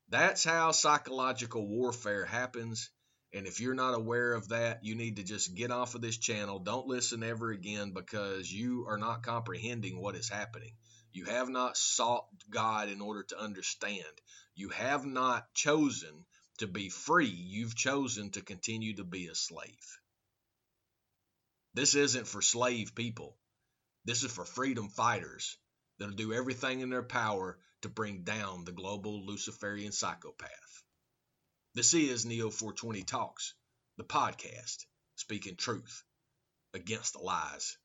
That's 0.09 0.45
how 0.45 0.73
psychological 0.73 1.67
warfare 1.67 2.25
happens. 2.25 2.91
And 3.33 3.47
if 3.47 3.61
you're 3.61 3.75
not 3.75 3.95
aware 3.95 4.35
of 4.35 4.51
that, 4.51 4.85
you 4.85 4.95
need 4.95 5.17
to 5.17 5.23
just 5.23 5.55
get 5.55 5.71
off 5.71 5.95
of 5.95 6.03
this 6.03 6.19
channel. 6.19 6.59
Don't 6.59 6.87
listen 6.87 7.23
ever 7.23 7.51
again 7.51 7.93
because 7.93 8.53
you 8.53 8.87
are 8.89 8.99
not 8.99 9.23
comprehending 9.23 10.01
what 10.01 10.15
is 10.15 10.29
happening. 10.29 10.75
You 11.13 11.25
have 11.25 11.49
not 11.49 11.77
sought 11.77 12.27
God 12.51 12.89
in 12.89 13.01
order 13.01 13.23
to 13.25 13.41
understand. 13.41 14.05
You 14.55 14.69
have 14.69 15.05
not 15.05 15.53
chosen 15.55 16.27
to 16.59 16.67
be 16.67 16.89
free. 16.91 17.27
You've 17.27 17.75
chosen 17.75 18.31
to 18.33 18.43
continue 18.43 18.97
to 18.97 19.05
be 19.05 19.27
a 19.27 19.35
slave. 19.35 19.99
This 21.75 21.95
isn't 21.95 22.29
for 22.29 22.43
slave 22.43 22.95
people. 22.95 23.37
This 24.05 24.25
is 24.25 24.33
for 24.33 24.45
freedom 24.45 24.89
fighters 24.89 25.57
that'll 25.99 26.17
do 26.17 26.33
everything 26.33 26.81
in 26.81 26.91
their 26.91 27.05
power 27.05 27.59
to 27.83 27.89
bring 27.89 28.25
down 28.25 28.65
the 28.65 28.73
global 28.73 29.25
Luciferian 29.25 29.93
psychopath. 29.93 30.83
This 31.75 31.95
is 31.95 32.27
Neo 32.27 32.51
420 32.51 33.05
Talks. 33.05 33.55
the 33.97 34.05
podcast, 34.05 34.87
speaking 35.15 35.57
truth 35.57 36.03
against 36.75 37.13
the 37.13 37.21
lies 37.21 37.79